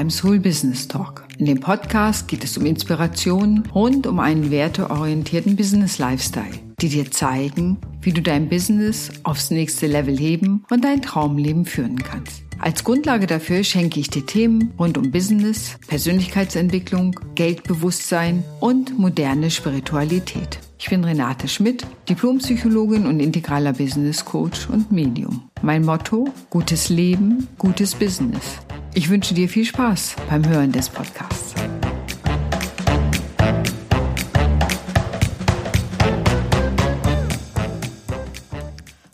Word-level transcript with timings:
beim 0.00 0.08
Soul 0.08 0.40
Business 0.40 0.88
Talk. 0.88 1.24
In 1.36 1.44
dem 1.44 1.60
Podcast 1.60 2.26
geht 2.26 2.42
es 2.42 2.56
um 2.56 2.64
Inspiration 2.64 3.64
rund 3.74 4.06
um 4.06 4.18
einen 4.18 4.50
werteorientierten 4.50 5.56
Business 5.56 5.98
Lifestyle, 5.98 6.58
die 6.80 6.88
dir 6.88 7.10
zeigen, 7.10 7.76
wie 8.00 8.14
du 8.14 8.22
dein 8.22 8.48
Business 8.48 9.10
aufs 9.24 9.50
nächste 9.50 9.86
Level 9.86 10.16
heben 10.16 10.64
und 10.70 10.86
dein 10.86 11.02
Traumleben 11.02 11.66
führen 11.66 11.98
kannst. 11.98 12.44
Als 12.58 12.82
Grundlage 12.82 13.26
dafür 13.26 13.62
schenke 13.62 14.00
ich 14.00 14.08
dir 14.08 14.24
Themen 14.24 14.72
rund 14.78 14.96
um 14.96 15.10
Business, 15.10 15.76
Persönlichkeitsentwicklung, 15.86 17.20
Geldbewusstsein 17.34 18.42
und 18.58 18.98
moderne 18.98 19.50
Spiritualität. 19.50 20.60
Ich 20.78 20.88
bin 20.88 21.04
Renate 21.04 21.46
Schmidt, 21.46 21.86
Diplompsychologin 22.08 23.04
und 23.04 23.20
integraler 23.20 23.74
Business 23.74 24.24
Coach 24.24 24.66
und 24.70 24.90
Medium. 24.90 25.50
Mein 25.60 25.84
Motto, 25.84 26.26
gutes 26.48 26.88
Leben, 26.88 27.48
gutes 27.58 27.94
Business. 27.94 28.60
Ich 28.92 29.08
wünsche 29.08 29.34
dir 29.34 29.48
viel 29.48 29.64
Spaß 29.64 30.16
beim 30.28 30.48
Hören 30.48 30.72
des 30.72 30.88
Podcasts. 30.88 31.54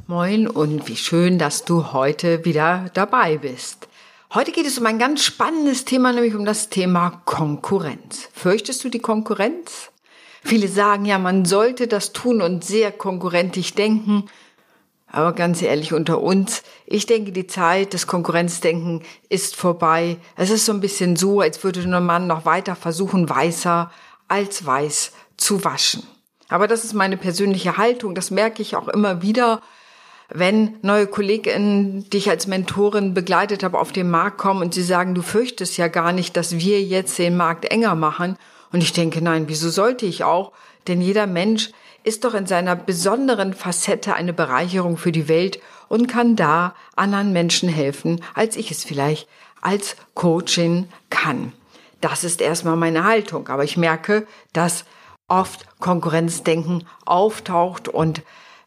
Moin 0.07 0.48
und 0.48 0.89
wie 0.89 0.97
schön, 0.97 1.39
dass 1.39 1.67
du 1.67 1.93
heute 1.93 2.47
wieder 2.47 2.91
dabei 2.95 3.37
bist. 3.37 3.89
Heute 4.33 4.51
geht 4.51 4.67
es 4.67 4.79
um 4.79 4.87
ein 4.87 4.98
ganz 4.98 5.23
spannendes 5.23 5.84
Thema, 5.84 6.12
nämlich 6.12 6.34
um 6.34 6.47
das 6.47 6.70
Thema 6.70 7.23
Konkurrenz. 7.27 8.31
Fürchtest 8.33 8.83
du 8.83 8.89
die 8.89 9.01
Konkurrenz? 9.01 9.91
Viele 10.43 10.69
sagen 10.69 11.05
ja, 11.05 11.19
man 11.19 11.45
sollte 11.45 11.87
das 11.87 12.15
tun 12.15 12.41
und 12.41 12.65
sehr 12.65 12.93
konkurrentisch 12.93 13.75
denken. 13.75 14.25
Aber 15.10 15.33
ganz 15.33 15.62
ehrlich 15.62 15.92
unter 15.92 16.20
uns, 16.20 16.62
ich 16.84 17.06
denke, 17.06 17.33
die 17.33 17.47
Zeit 17.47 17.92
des 17.92 18.06
Konkurrenzdenken 18.06 19.02
ist 19.28 19.56
vorbei. 19.56 20.17
Es 20.36 20.50
ist 20.50 20.67
so 20.67 20.72
ein 20.72 20.81
bisschen 20.81 21.17
so, 21.17 21.41
als 21.41 21.62
würde 21.62 21.81
ein 21.81 22.05
Mann 22.05 22.27
noch 22.27 22.44
weiter 22.44 22.75
versuchen, 22.75 23.28
weißer 23.28 23.91
als 24.28 24.66
weiß 24.66 25.12
zu 25.36 25.64
waschen. 25.64 26.03
Aber 26.48 26.66
das 26.69 26.84
ist 26.84 26.94
meine 26.94 27.16
persönliche 27.16 27.77
Haltung. 27.77 28.14
Das 28.14 28.31
merke 28.31 28.62
ich 28.62 28.77
auch 28.77 28.89
immer 28.89 29.22
wieder, 29.22 29.62
wenn 30.28 30.77
neue 30.83 31.06
Kolleginnen, 31.06 32.09
die 32.11 32.16
ich 32.19 32.31
als 32.31 32.47
Mentorin 32.47 33.14
begleitet 33.14 33.62
habe, 33.62 33.78
auf 33.78 33.92
den 33.92 34.11
Markt 34.11 34.38
kommen 34.38 34.61
und 34.61 34.75
sie 34.75 34.83
sagen, 34.83 35.14
du 35.14 35.22
fürchtest 35.22 35.77
ja 35.77 35.88
gar 35.88 36.12
nicht, 36.12 36.36
dass 36.36 36.59
wir 36.59 36.83
jetzt 36.83 37.19
den 37.19 37.36
Markt 37.36 37.64
enger 37.66 37.94
machen. 37.94 38.36
Und 38.72 38.83
ich 38.83 38.92
denke, 38.92 39.22
nein, 39.22 39.44
wieso 39.48 39.70
sollte 39.70 40.06
ich 40.06 40.25
auch? 40.25 40.53
Denn 40.88 41.00
jeder 41.00 41.27
Mensch 41.27 41.70
ist 42.07 42.25
doch 42.25 42.35
in 42.35 42.47
seiner 42.47 42.77
besonderen 42.77 43.53
Facette 43.53 44.15
eine 44.15 44.33
Bereicherung 44.33 44.97
für 44.97 45.11
die 45.11 45.29
Welt 45.29 45.59
und 45.89 46.07
kann 46.07 46.37
da 46.37 46.75
anderen 46.95 47.33
Menschen 47.33 47.69
helfen, 47.69 48.23
als 48.35 48.57
ich 48.57 48.71
es 48.71 48.85
vielleicht 48.85 49.29
als 49.61 49.97
Coachin 50.15 50.89
kann. 51.11 51.53
Das 52.01 52.23
ist 52.23 52.41
erstmal 52.41 52.77
meine 52.77 53.03
Haltung. 53.03 53.49
Aber 53.49 53.65
ich 53.65 53.77
merke, 53.77 54.25
dass 54.53 54.84
oft 55.27 55.67
Konkurrenzdenken 55.81 56.87
auftaucht 57.05 57.89
und 57.89 58.23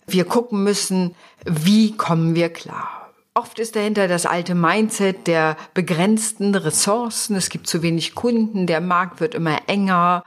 wir 0.05 0.25
gucken 0.25 0.65
müssen, 0.65 1.15
wie 1.45 1.95
kommen 1.95 2.35
wir 2.35 2.49
klar. 2.49 3.09
Oft 3.35 3.59
ist 3.59 3.77
dahinter 3.77 4.09
das 4.09 4.25
alte 4.25 4.53
Mindset 4.53 5.27
der 5.27 5.55
begrenzten 5.73 6.55
Ressourcen. 6.55 7.37
Es 7.37 7.47
gibt 7.47 7.67
zu 7.67 7.83
wenig 7.83 8.15
Kunden, 8.15 8.67
der 8.67 8.81
Markt 8.81 9.21
wird 9.21 9.33
immer 9.33 9.59
enger 9.67 10.25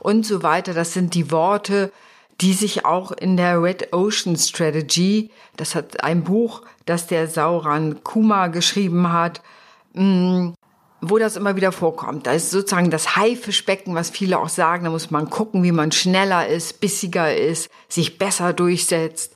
und 0.00 0.26
so 0.26 0.42
weiter. 0.42 0.74
Das 0.74 0.92
sind 0.92 1.14
die 1.14 1.30
Worte, 1.30 1.92
die 2.40 2.52
sich 2.52 2.84
auch 2.84 3.10
in 3.10 3.36
der 3.36 3.62
Red 3.62 3.92
Ocean 3.92 4.36
Strategy, 4.36 5.30
das 5.56 5.74
hat 5.74 6.04
ein 6.04 6.22
Buch, 6.22 6.62
das 6.86 7.06
der 7.06 7.26
Sauran 7.26 8.04
Kuma 8.04 8.46
geschrieben 8.46 9.12
hat, 9.12 9.42
mm, 9.94 10.50
wo 11.00 11.18
das 11.18 11.36
immer 11.36 11.56
wieder 11.56 11.72
vorkommt. 11.72 12.26
Da 12.26 12.32
ist 12.32 12.50
sozusagen 12.50 12.90
das 12.90 13.16
Haifischbecken, 13.16 13.94
was 13.94 14.10
viele 14.10 14.38
auch 14.38 14.48
sagen, 14.48 14.84
da 14.84 14.90
muss 14.90 15.10
man 15.10 15.30
gucken, 15.30 15.62
wie 15.62 15.72
man 15.72 15.92
schneller 15.92 16.46
ist, 16.46 16.80
bissiger 16.80 17.36
ist, 17.36 17.70
sich 17.88 18.18
besser 18.18 18.52
durchsetzt, 18.52 19.34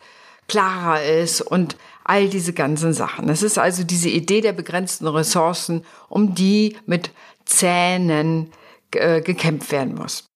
klarer 0.49 1.03
ist 1.03 1.41
und 1.41 1.76
all 2.05 2.28
diese 2.28 2.53
ganzen 2.53 2.93
Sachen. 2.93 3.28
Es 3.28 3.43
ist 3.43 3.59
also 3.59 3.84
diese 3.84 4.09
Idee 4.09 4.41
der 4.41 4.53
begrenzten 4.53 5.06
Ressourcen, 5.06 5.84
um 6.09 6.34
die 6.34 6.76
mit 6.87 7.10
Zähnen 7.44 8.50
äh, 8.93 9.21
gekämpft 9.21 9.71
werden 9.71 9.94
muss. 9.94 10.31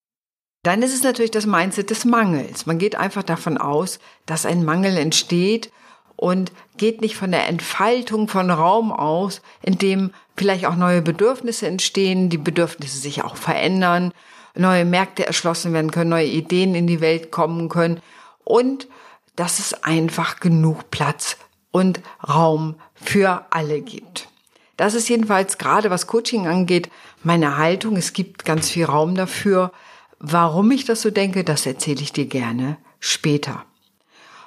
Dann 0.66 0.82
ist 0.82 0.92
es 0.92 1.04
natürlich 1.04 1.30
das 1.30 1.46
Mindset 1.46 1.90
des 1.90 2.04
Mangels. 2.04 2.66
Man 2.66 2.78
geht 2.78 2.96
einfach 2.96 3.22
davon 3.22 3.56
aus, 3.56 4.00
dass 4.26 4.44
ein 4.44 4.64
Mangel 4.64 4.96
entsteht 4.96 5.70
und 6.16 6.50
geht 6.76 7.00
nicht 7.02 7.14
von 7.14 7.30
der 7.30 7.46
Entfaltung 7.46 8.26
von 8.26 8.50
Raum 8.50 8.90
aus, 8.90 9.42
in 9.62 9.78
dem 9.78 10.10
vielleicht 10.36 10.66
auch 10.66 10.74
neue 10.74 11.02
Bedürfnisse 11.02 11.68
entstehen, 11.68 12.30
die 12.30 12.36
Bedürfnisse 12.36 12.98
sich 12.98 13.22
auch 13.22 13.36
verändern, 13.36 14.12
neue 14.56 14.84
Märkte 14.84 15.24
erschlossen 15.24 15.72
werden 15.72 15.92
können, 15.92 16.10
neue 16.10 16.26
Ideen 16.26 16.74
in 16.74 16.88
die 16.88 17.00
Welt 17.00 17.30
kommen 17.30 17.68
können 17.68 18.00
und 18.42 18.88
dass 19.36 19.60
es 19.60 19.84
einfach 19.84 20.40
genug 20.40 20.90
Platz 20.90 21.36
und 21.70 22.00
Raum 22.28 22.74
für 22.96 23.46
alle 23.50 23.82
gibt. 23.82 24.26
Das 24.76 24.94
ist 24.94 25.08
jedenfalls 25.08 25.58
gerade 25.58 25.90
was 25.90 26.08
Coaching 26.08 26.48
angeht 26.48 26.90
meine 27.22 27.56
Haltung. 27.56 27.96
Es 27.96 28.12
gibt 28.12 28.44
ganz 28.44 28.68
viel 28.68 28.84
Raum 28.84 29.14
dafür. 29.14 29.70
Warum 30.18 30.70
ich 30.70 30.84
das 30.84 31.02
so 31.02 31.10
denke, 31.10 31.44
das 31.44 31.66
erzähle 31.66 32.00
ich 32.00 32.12
dir 32.12 32.26
gerne 32.26 32.78
später. 33.00 33.64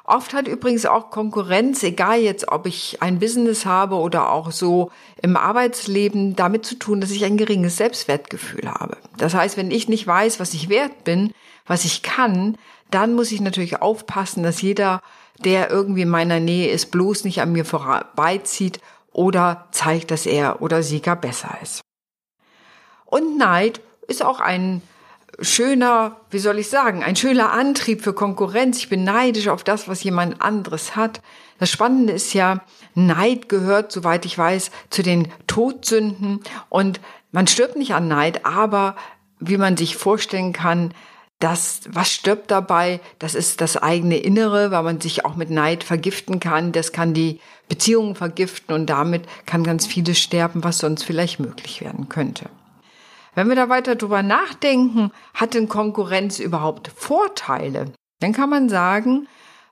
Oft 0.04 0.34
hat 0.34 0.48
übrigens 0.48 0.88
auch 0.88 1.12
Konkurrenz, 1.12 1.84
egal 1.84 2.20
jetzt, 2.20 2.48
ob 2.48 2.66
ich 2.66 3.00
ein 3.00 3.20
Business 3.20 3.68
habe 3.68 3.96
oder 3.96 4.32
auch 4.32 4.52
so 4.52 4.92
im 5.22 5.38
Arbeitsleben, 5.38 6.36
damit 6.36 6.66
zu 6.66 6.76
tun, 6.80 7.00
dass 7.00 7.12
ich 7.12 7.26
ein 7.26 7.38
geringes 7.38 7.78
Selbstwertgefühl 7.78 8.68
habe. 8.68 8.98
Das 9.18 9.36
heißt, 9.36 9.56
wenn 9.56 9.70
ich 9.70 9.88
nicht 9.88 10.08
weiß, 10.08 10.40
was 10.40 10.56
ich 10.56 10.68
wert 10.68 11.04
bin, 11.04 11.32
was 11.68 11.86
ich 11.86 12.02
kann, 12.02 12.58
dann 12.90 13.14
muss 13.14 13.32
ich 13.32 13.40
natürlich 13.40 13.84
aufpassen, 13.84 14.42
dass 14.42 14.64
jeder 14.64 15.02
der 15.44 15.70
irgendwie 15.70 16.02
in 16.02 16.10
meiner 16.10 16.40
Nähe 16.40 16.70
ist, 16.70 16.92
bloß 16.92 17.24
nicht 17.24 17.42
an 17.42 17.52
mir 17.52 17.66
vorbeizieht 17.66 18.82
oder 19.12 19.68
zeigt, 19.72 20.12
dass 20.12 20.26
er 20.26 20.62
oder 20.62 20.84
sie 20.84 21.02
gar 21.02 21.16
besser 21.16 21.58
ist. 21.62 21.82
Und 23.06 23.38
Neid 23.38 23.82
ist 24.08 24.24
auch 24.24 24.40
ein 24.40 24.82
schöner, 25.42 26.18
wie 26.30 26.40
soll 26.40 26.60
ich 26.60 26.70
sagen, 26.70 27.04
ein 27.04 27.16
schöner 27.16 27.52
Antrieb 27.52 28.02
für 28.02 28.14
Konkurrenz. 28.14 28.78
Ich 28.78 28.90
bin 28.90 29.04
neidisch 29.04 29.48
auf 29.48 29.64
das, 29.64 29.88
was 29.88 30.04
jemand 30.04 30.42
anderes 30.42 30.96
hat. 30.96 31.22
Das 31.60 31.70
Spannende 31.70 32.14
ist 32.14 32.34
ja, 32.34 32.62
Neid 32.96 33.50
gehört, 33.50 33.92
soweit 33.92 34.26
ich 34.26 34.38
weiß, 34.38 34.72
zu 34.90 35.04
den 35.04 35.28
Todsünden 35.48 36.42
und 36.70 37.00
man 37.32 37.48
stirbt 37.48 37.76
nicht 37.76 37.94
an 37.94 38.08
Neid, 38.08 38.46
aber 38.46 38.96
wie 39.40 39.58
man 39.58 39.78
sich 39.78 39.96
vorstellen 39.96 40.54
kann, 40.54 40.94
das, 41.40 41.82
was 41.90 42.12
stirbt 42.12 42.52
dabei? 42.52 43.00
Das 43.18 43.34
ist 43.34 43.62
das 43.62 43.78
eigene 43.78 44.18
Innere, 44.18 44.72
weil 44.72 44.84
man 44.84 45.00
sich 45.00 45.24
auch 45.24 45.36
mit 45.36 45.50
Neid 45.50 45.86
vergiften 45.86 46.42
kann. 46.42 46.74
Das 46.74 46.92
kann 46.92 47.14
die 47.14 47.40
Beziehungen 47.70 48.16
vergiften 48.16 48.76
und 48.76 48.88
damit 48.88 49.24
kann 49.46 49.64
ganz 49.64 49.86
vieles 49.86 50.20
sterben, 50.20 50.64
was 50.66 50.80
sonst 50.80 51.04
vielleicht 51.04 51.40
möglich 51.40 51.80
werden 51.80 52.10
könnte. 52.10 52.50
Wenn 53.36 53.48
wir 53.48 53.56
da 53.56 53.70
weiter 53.70 53.96
drüber 53.96 54.24
nachdenken, 54.24 55.12
hat 55.34 55.54
denn 55.54 55.70
Konkurrenz 55.70 56.40
überhaupt 56.40 56.92
Vorteile? 56.96 57.94
Dann 58.20 58.34
kann 58.34 58.50
man 58.50 58.70
sagen, 58.70 59.28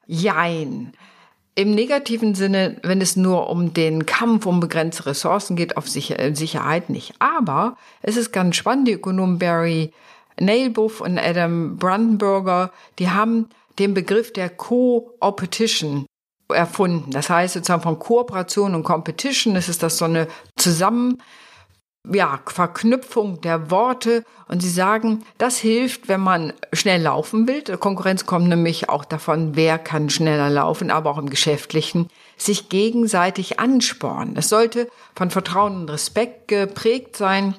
jein. 0.06 0.94
Im 1.56 1.72
negativen 1.72 2.35
Sinne, 2.35 2.79
wenn 2.84 3.01
es 3.01 3.16
nur 3.16 3.50
um 3.50 3.73
den 3.73 4.06
Kampf 4.06 4.45
um 4.45 4.59
begrenzte 4.59 5.07
Ressourcen 5.07 5.56
geht, 5.56 5.75
auf 5.75 5.90
Sicherheit 5.90 6.90
nicht. 6.90 7.16
Aber 7.19 7.78
es 8.03 8.16
ist 8.16 8.31
ganz 8.31 8.56
spannend, 8.56 8.88
die 8.88 8.94
Ökonom 8.94 9.40
Barry 9.40 9.91
Nailbuff 10.39 11.01
und 11.01 11.18
Adam 11.18 11.78
Brandenburger, 11.78 12.72
die 13.00 13.09
haben 13.09 13.50
den 13.79 13.95
Begriff 13.95 14.31
der 14.34 14.50
Co-Opetition 14.50 16.06
erfunden. 16.47 17.09
Das 17.09 17.29
heißt 17.29 17.56
sozusagen 17.56 17.81
von 17.81 17.97
Kooperation 17.97 18.75
und 18.75 18.83
Competition, 18.83 19.56
das 19.56 19.68
ist 19.68 19.81
das 19.81 19.98
so 19.98 20.06
eine 20.06 20.27
Zusammen, 20.57 21.21
ja, 22.12 22.39
Verknüpfung 22.45 23.42
der 23.42 23.71
Worte 23.71 24.24
und 24.48 24.62
sie 24.62 24.69
sagen, 24.69 25.24
das 25.38 25.57
hilft, 25.57 26.07
wenn 26.07 26.21
man 26.21 26.54
schnell 26.74 27.01
laufen 27.01 27.48
will. 27.48 27.63
Konkurrenz 27.77 28.25
kommt 28.25 28.48
nämlich 28.48 28.89
auch 28.89 29.06
davon, 29.06 29.56
wer 29.56 29.77
kann 29.77 30.09
schneller 30.09 30.50
laufen, 30.50 30.92
aber 30.92 31.12
auch 31.12 31.18
im 31.18 31.30
Geschäftlichen, 31.30 32.09
sich 32.38 32.69
gegenseitig 32.69 33.59
anspornen. 33.59 34.38
Es 34.38 34.50
sollte 34.50 34.89
von 35.15 35.31
Vertrauen 35.31 35.81
und 35.81 35.89
Respekt 35.89 36.48
geprägt 36.48 37.18
sein 37.18 37.56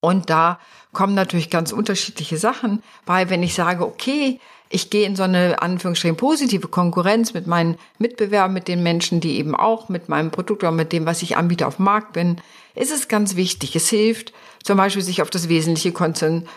und 0.00 0.30
da 0.30 0.58
kommen 0.92 1.14
natürlich 1.14 1.48
ganz 1.48 1.72
unterschiedliche 1.72 2.36
Sachen 2.36 2.82
bei, 3.06 3.30
wenn 3.30 3.42
ich 3.42 3.54
sage, 3.54 3.86
okay, 3.86 4.40
ich 4.72 4.90
gehe 4.90 5.06
in 5.06 5.16
so 5.16 5.22
eine 5.22 5.60
Anführungsstrichen 5.60 6.16
positive 6.16 6.68
Konkurrenz 6.68 7.34
mit 7.34 7.46
meinen 7.46 7.76
Mitbewerbern, 7.98 8.52
mit 8.52 8.68
den 8.68 8.82
Menschen, 8.82 9.20
die 9.20 9.36
eben 9.38 9.54
auch 9.54 9.88
mit 9.88 10.08
meinem 10.08 10.30
Produkt 10.30 10.62
oder 10.62 10.72
mit 10.72 10.92
dem, 10.92 11.06
was 11.06 11.22
ich 11.22 11.36
anbiete, 11.36 11.66
auf 11.66 11.76
dem 11.76 11.84
Markt 11.84 12.14
bin, 12.14 12.40
ist 12.74 12.90
es 12.90 13.08
ganz 13.08 13.36
wichtig. 13.36 13.76
Es 13.76 13.88
hilft 13.90 14.32
zum 14.62 14.78
Beispiel, 14.78 15.02
sich 15.02 15.22
auf 15.22 15.30
das 15.30 15.48
Wesentliche 15.48 15.92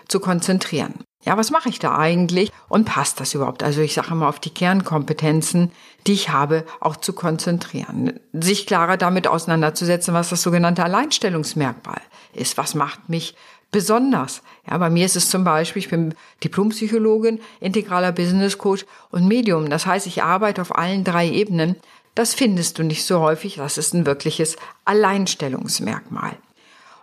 zu 0.08 0.20
konzentrieren. 0.20 0.94
Ja, 1.26 1.38
was 1.38 1.52
mache 1.52 1.70
ich 1.70 1.80
da 1.80 1.98
eigentlich 1.98 2.52
und 2.70 2.86
passt 2.86 3.20
das 3.20 3.34
überhaupt? 3.34 3.64
Also 3.64 3.82
ich 3.82 3.96
sage 3.96 4.12
immer 4.12 4.30
auf 4.30 4.40
die 4.40 4.52
Kernkompetenzen, 4.52 5.72
die 6.06 6.14
ich 6.14 6.30
habe, 6.30 6.66
auch 6.80 6.96
zu 6.96 7.14
konzentrieren. 7.14 8.20
Sich 8.32 8.68
klarer 8.68 8.96
damit 8.96 9.28
auseinanderzusetzen, 9.28 10.14
was 10.14 10.30
das 10.30 10.44
sogenannte 10.44 10.84
Alleinstellungsmerkmal 10.84 12.00
ist. 12.36 12.58
Was 12.58 12.76
macht 12.76 13.10
mich 13.10 13.36
besonders? 13.72 14.42
Ja, 14.70 14.78
bei 14.78 14.90
mir 14.90 15.06
ist 15.06 15.16
es 15.16 15.30
zum 15.30 15.44
Beispiel, 15.44 15.82
ich 15.82 15.90
bin 15.90 16.16
Diplompsychologin, 16.44 17.42
integraler 17.60 18.12
Business 18.12 18.58
Coach 18.58 18.86
und 19.12 19.28
Medium. 19.28 19.70
Das 19.70 19.86
heißt, 19.86 20.08
ich 20.08 20.24
arbeite 20.24 20.62
auf 20.62 20.78
allen 20.78 21.04
drei 21.04 21.30
Ebenen. 21.30 21.76
Das 22.16 22.34
findest 22.34 22.80
du 22.80 22.84
nicht 22.84 23.04
so 23.06 23.20
häufig. 23.20 23.56
Das 23.56 23.78
ist 23.78 23.94
ein 23.94 24.06
wirkliches 24.06 24.56
Alleinstellungsmerkmal. 24.86 26.38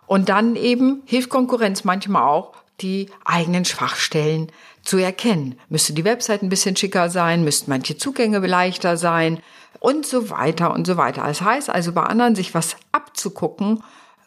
Und 0.06 0.28
dann 0.28 0.56
eben 0.56 1.02
hilft 1.06 1.30
Konkurrenz 1.30 1.84
manchmal 1.84 2.22
auch, 2.22 2.52
die 2.80 3.08
eigenen 3.24 3.64
Schwachstellen 3.64 4.50
zu 4.82 4.98
erkennen. 4.98 5.58
Müsste 5.68 5.92
die 5.92 6.04
Website 6.04 6.42
ein 6.42 6.48
bisschen 6.48 6.76
schicker 6.76 7.08
sein, 7.10 7.44
müssten 7.44 7.70
manche 7.70 7.96
Zugänge 7.96 8.38
leichter 8.38 8.96
sein 8.96 9.40
und 9.78 10.06
so 10.06 10.30
weiter 10.30 10.72
und 10.72 10.86
so 10.86 10.96
weiter. 10.96 11.22
Das 11.22 11.40
heißt 11.40 11.70
also 11.70 11.92
bei 11.92 12.02
anderen 12.02 12.34
sich 12.34 12.54
was 12.54 12.76
abzugucken, 12.90 13.82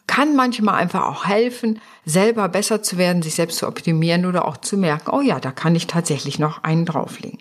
kann 0.06 0.36
manchmal 0.36 0.76
einfach 0.76 1.04
auch 1.06 1.26
helfen, 1.26 1.80
selber 2.04 2.48
besser 2.48 2.82
zu 2.82 2.96
werden, 2.96 3.22
sich 3.22 3.34
selbst 3.34 3.58
zu 3.58 3.66
optimieren 3.66 4.26
oder 4.26 4.46
auch 4.46 4.56
zu 4.56 4.76
merken, 4.76 5.10
oh 5.10 5.20
ja, 5.20 5.40
da 5.40 5.50
kann 5.50 5.74
ich 5.74 5.86
tatsächlich 5.86 6.38
noch 6.38 6.62
einen 6.62 6.86
drauflegen. 6.86 7.38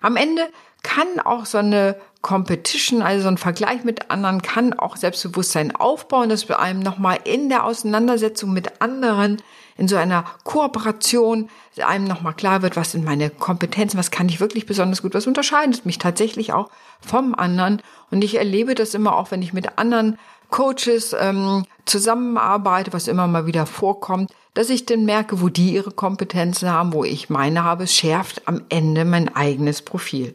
Am 0.00 0.16
Ende 0.16 0.48
kann 0.82 1.20
auch 1.22 1.44
so 1.46 1.58
eine 1.58 1.96
Competition, 2.22 3.02
also 3.02 3.22
so 3.22 3.28
ein 3.28 3.38
Vergleich 3.38 3.84
mit 3.84 4.10
anderen, 4.10 4.42
kann 4.42 4.78
auch 4.78 4.96
Selbstbewusstsein 4.96 5.74
aufbauen, 5.74 6.28
dass 6.28 6.44
bei 6.44 6.58
einem 6.58 6.80
nochmal 6.80 7.18
in 7.24 7.48
der 7.48 7.64
Auseinandersetzung 7.64 8.52
mit 8.52 8.80
anderen, 8.80 9.42
in 9.76 9.88
so 9.88 9.96
einer 9.96 10.24
Kooperation, 10.44 11.48
einem 11.82 12.04
nochmal 12.04 12.34
klar 12.34 12.60
wird, 12.60 12.76
was 12.76 12.92
sind 12.92 13.04
meine 13.04 13.30
Kompetenzen, 13.30 13.98
was 13.98 14.10
kann 14.10 14.28
ich 14.28 14.40
wirklich 14.40 14.66
besonders 14.66 15.00
gut, 15.00 15.14
was 15.14 15.26
unterscheidet 15.26 15.86
mich 15.86 15.96
tatsächlich 15.96 16.52
auch 16.52 16.70
vom 17.00 17.34
anderen. 17.34 17.80
Und 18.10 18.22
ich 18.22 18.36
erlebe 18.36 18.74
das 18.74 18.92
immer 18.92 19.16
auch, 19.16 19.30
wenn 19.30 19.40
ich 19.40 19.54
mit 19.54 19.78
anderen 19.78 20.18
Coaches 20.50 21.14
ähm, 21.18 21.64
zusammenarbeite, 21.84 22.92
was 22.92 23.08
immer 23.08 23.26
mal 23.26 23.46
wieder 23.46 23.66
vorkommt, 23.66 24.30
dass 24.54 24.70
ich 24.70 24.86
dann 24.86 25.04
merke, 25.04 25.40
wo 25.40 25.48
die 25.48 25.74
ihre 25.74 25.92
Kompetenzen 25.92 26.70
haben, 26.70 26.92
wo 26.92 27.04
ich 27.04 27.30
meine 27.30 27.64
habe, 27.64 27.84
es 27.84 27.94
schärft 27.94 28.46
am 28.46 28.62
Ende 28.68 29.04
mein 29.04 29.34
eigenes 29.34 29.82
Profil. 29.82 30.34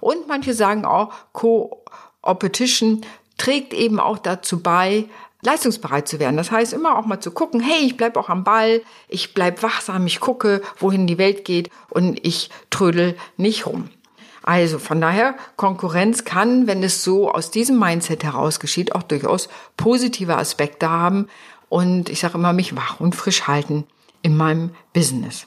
Und 0.00 0.28
manche 0.28 0.54
sagen 0.54 0.84
auch, 0.84 1.12
Co-Opetition 1.32 3.02
trägt 3.38 3.72
eben 3.72 3.98
auch 3.98 4.18
dazu 4.18 4.60
bei, 4.60 5.06
leistungsbereit 5.42 6.08
zu 6.08 6.18
werden. 6.18 6.36
Das 6.36 6.50
heißt, 6.50 6.72
immer 6.72 6.98
auch 6.98 7.06
mal 7.06 7.20
zu 7.20 7.30
gucken, 7.30 7.60
hey, 7.60 7.84
ich 7.84 7.96
bleib 7.96 8.16
auch 8.16 8.28
am 8.28 8.44
Ball, 8.44 8.82
ich 9.08 9.34
bleib 9.34 9.62
wachsam, 9.62 10.06
ich 10.06 10.20
gucke, 10.20 10.62
wohin 10.78 11.06
die 11.06 11.18
Welt 11.18 11.44
geht 11.44 11.70
und 11.90 12.24
ich 12.26 12.50
trödel 12.70 13.16
nicht 13.36 13.66
rum. 13.66 13.88
Also 14.46 14.78
von 14.78 15.00
daher, 15.00 15.34
Konkurrenz 15.56 16.24
kann, 16.24 16.68
wenn 16.68 16.84
es 16.84 17.02
so 17.02 17.30
aus 17.32 17.50
diesem 17.50 17.80
Mindset 17.80 18.22
heraus 18.22 18.60
geschieht, 18.60 18.94
auch 18.94 19.02
durchaus 19.02 19.48
positive 19.76 20.36
Aspekte 20.36 20.88
haben 20.88 21.28
und 21.68 22.08
ich 22.08 22.20
sage 22.20 22.34
immer, 22.34 22.52
mich 22.52 22.76
wach 22.76 23.00
und 23.00 23.16
frisch 23.16 23.48
halten 23.48 23.88
in 24.22 24.36
meinem 24.36 24.70
Business. 24.92 25.46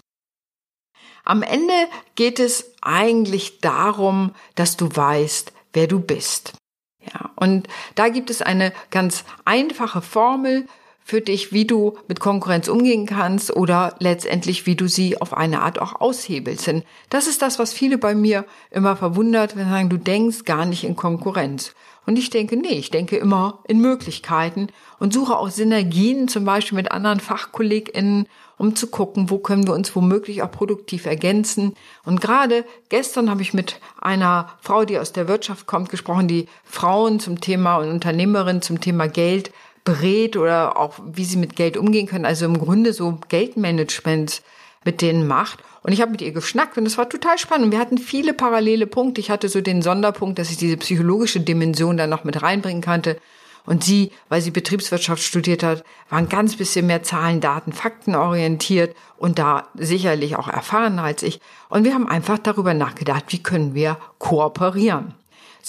Am 1.24 1.44
Ende 1.44 1.74
geht 2.16 2.40
es 2.40 2.74
eigentlich 2.82 3.62
darum, 3.62 4.36
dass 4.56 4.76
du 4.76 4.94
weißt, 4.94 5.54
wer 5.72 5.88
du 5.88 6.02
bist. 6.02 6.54
Ja, 7.02 7.32
und 7.38 7.70
da 7.96 8.10
gibt 8.10 8.30
es 8.30 8.42
eine 8.42 8.74
ganz 8.92 9.24
einfache 9.46 10.02
Formel 10.02 10.68
für 11.10 11.22
dich, 11.22 11.52
wie 11.52 11.66
du 11.66 11.98
mit 12.08 12.20
Konkurrenz 12.20 12.68
umgehen 12.68 13.08
kannst 13.08 13.56
oder 13.56 13.96
letztendlich, 13.98 14.68
wie 14.68 14.76
du 14.76 14.88
sie 14.88 15.20
auf 15.20 15.36
eine 15.36 15.62
Art 15.62 15.82
auch 15.82 16.00
aushebelst. 16.00 16.68
Denn 16.68 16.84
das 17.10 17.26
ist 17.26 17.42
das, 17.42 17.58
was 17.58 17.74
viele 17.74 17.98
bei 17.98 18.14
mir 18.14 18.46
immer 18.70 18.96
verwundert, 18.96 19.56
wenn 19.56 19.66
sie 19.66 19.72
sagen, 19.72 19.90
du 19.90 19.98
denkst 19.98 20.46
gar 20.46 20.66
nicht 20.66 20.84
in 20.84 20.96
Konkurrenz. 20.96 21.74
Und 22.06 22.20
ich 22.20 22.30
denke, 22.30 22.58
nee, 22.58 22.78
ich 22.78 22.92
denke 22.92 23.18
immer 23.18 23.60
in 23.68 23.82
Möglichkeiten 23.82 24.68
und 25.00 25.12
suche 25.12 25.36
auch 25.36 25.50
Synergien, 25.50 26.28
zum 26.28 26.46
Beispiel 26.46 26.76
mit 26.76 26.92
anderen 26.92 27.20
FachkollegInnen, 27.20 28.28
um 28.58 28.76
zu 28.76 28.88
gucken, 28.88 29.32
wo 29.32 29.40
können 29.40 29.66
wir 29.66 29.74
uns 29.74 29.96
womöglich 29.96 30.44
auch 30.44 30.52
produktiv 30.52 31.08
ergänzen. 31.08 31.74
Und 32.06 32.22
gerade 32.22 32.66
gestern 32.90 33.32
habe 33.32 33.42
ich 33.42 33.56
mit 33.56 33.80
einer 34.00 34.50
Frau, 34.62 34.86
die 34.86 35.00
aus 35.00 35.12
der 35.12 35.28
Wirtschaft 35.28 35.66
kommt, 35.66 35.90
gesprochen, 35.90 36.28
die 36.28 36.48
Frauen 36.64 37.20
zum 37.20 37.42
Thema 37.42 37.78
und 37.78 37.90
Unternehmerin 37.90 38.62
zum 38.62 38.80
Thema 38.80 39.08
Geld 39.08 39.52
berät 39.84 40.38
oder 40.38 40.78
auch 40.78 41.00
wie 41.06 41.26
sie 41.26 41.38
mit 41.38 41.56
Geld 41.56 41.78
umgehen 41.78 42.08
können. 42.08 42.26
Also 42.26 42.46
im 42.46 42.60
Grunde 42.60 42.94
so 42.94 43.20
Geldmanagement 43.30 44.42
mit 44.86 45.02
denen 45.02 45.28
macht. 45.28 45.60
Und 45.82 45.94
ich 45.94 46.02
habe 46.02 46.12
mit 46.12 46.22
ihr 46.22 46.32
geschnackt 46.32 46.78
und 46.78 46.86
es 46.86 46.98
war 46.98 47.10
total 47.10 47.38
spannend. 47.38 47.66
Und 47.66 47.72
wir 47.72 47.80
hatten 47.80 47.98
viele 47.98 48.34
parallele 48.34 48.88
Punkte. 48.88 49.22
Ich 49.22 49.30
hatte 49.30 49.50
so 49.50 49.62
den 49.62 49.82
Sonderpunkt, 49.82 50.40
dass 50.40 50.52
ich 50.52 50.58
diese 50.58 50.78
psychologische 50.78 51.40
Dimension 51.40 51.98
da 51.98 52.08
noch 52.08 52.24
mit 52.24 52.42
reinbringen 52.42 52.82
kannte. 52.82 53.18
Und 53.66 53.84
sie, 53.84 54.12
weil 54.30 54.42
sie 54.42 54.52
Betriebswirtschaft 54.52 55.22
studiert 55.22 55.64
hat, 55.64 55.84
war 56.10 56.18
ein 56.18 56.30
ganz 56.30 56.56
bisschen 56.56 56.88
mehr 56.88 57.04
Zahlen, 57.04 57.40
Daten, 57.40 57.72
Fakten 57.72 58.16
orientiert 58.16 58.96
und 59.18 59.38
da 59.38 59.68
sicherlich 59.76 60.38
auch 60.38 60.48
erfahrener 60.48 61.04
als 61.04 61.24
ich. 61.24 61.40
Und 61.70 61.84
wir 61.84 61.94
haben 61.94 62.08
einfach 62.08 62.40
darüber 62.40 62.74
nachgedacht, 62.74 63.26
wie 63.28 63.44
können 63.44 63.76
wir 63.76 63.98
kooperieren. 64.18 65.14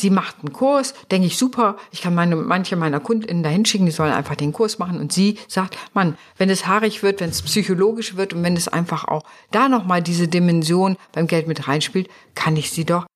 Sie 0.00 0.11
macht 0.11 0.37
einen 0.41 0.52
Kurs, 0.52 0.94
denke 1.11 1.26
ich, 1.26 1.37
super, 1.37 1.76
ich 1.91 2.00
kann 2.00 2.14
meine, 2.14 2.37
manche 2.37 2.76
meiner 2.76 3.00
KundInnen 3.00 3.43
dahin 3.43 3.64
schicken, 3.64 3.87
die 3.87 3.93
sollen 3.93 4.12
einfach 4.12 4.35
den 4.35 4.52
Kurs 4.52 4.79
machen. 4.79 4.99
Und 4.99 5.12
sie 5.12 5.38
sagt, 5.47 5.76
Mann, 5.93 6.17
wenn 6.38 6.50
es 6.50 6.67
haarig 6.67 7.02
wird, 7.02 7.20
wenn 7.20 7.31
es 7.31 7.43
psychologisch 7.43 8.17
wird 8.17 8.32
und 8.32 8.43
wenn 8.43 8.56
es 8.56 8.69
einfach 8.69 9.05
auch 9.05 9.23
da 9.50 9.69
nochmal 9.69 10.02
diese 10.02 10.29
Dimension 10.29 10.97
beim 11.12 11.26
Geld 11.26 11.49
mit 11.49 11.69
reinspielt, 11.69 12.08
kann 12.35 12.56
ich 12.56 12.70
sie 12.70 12.85
doch 12.85 13.06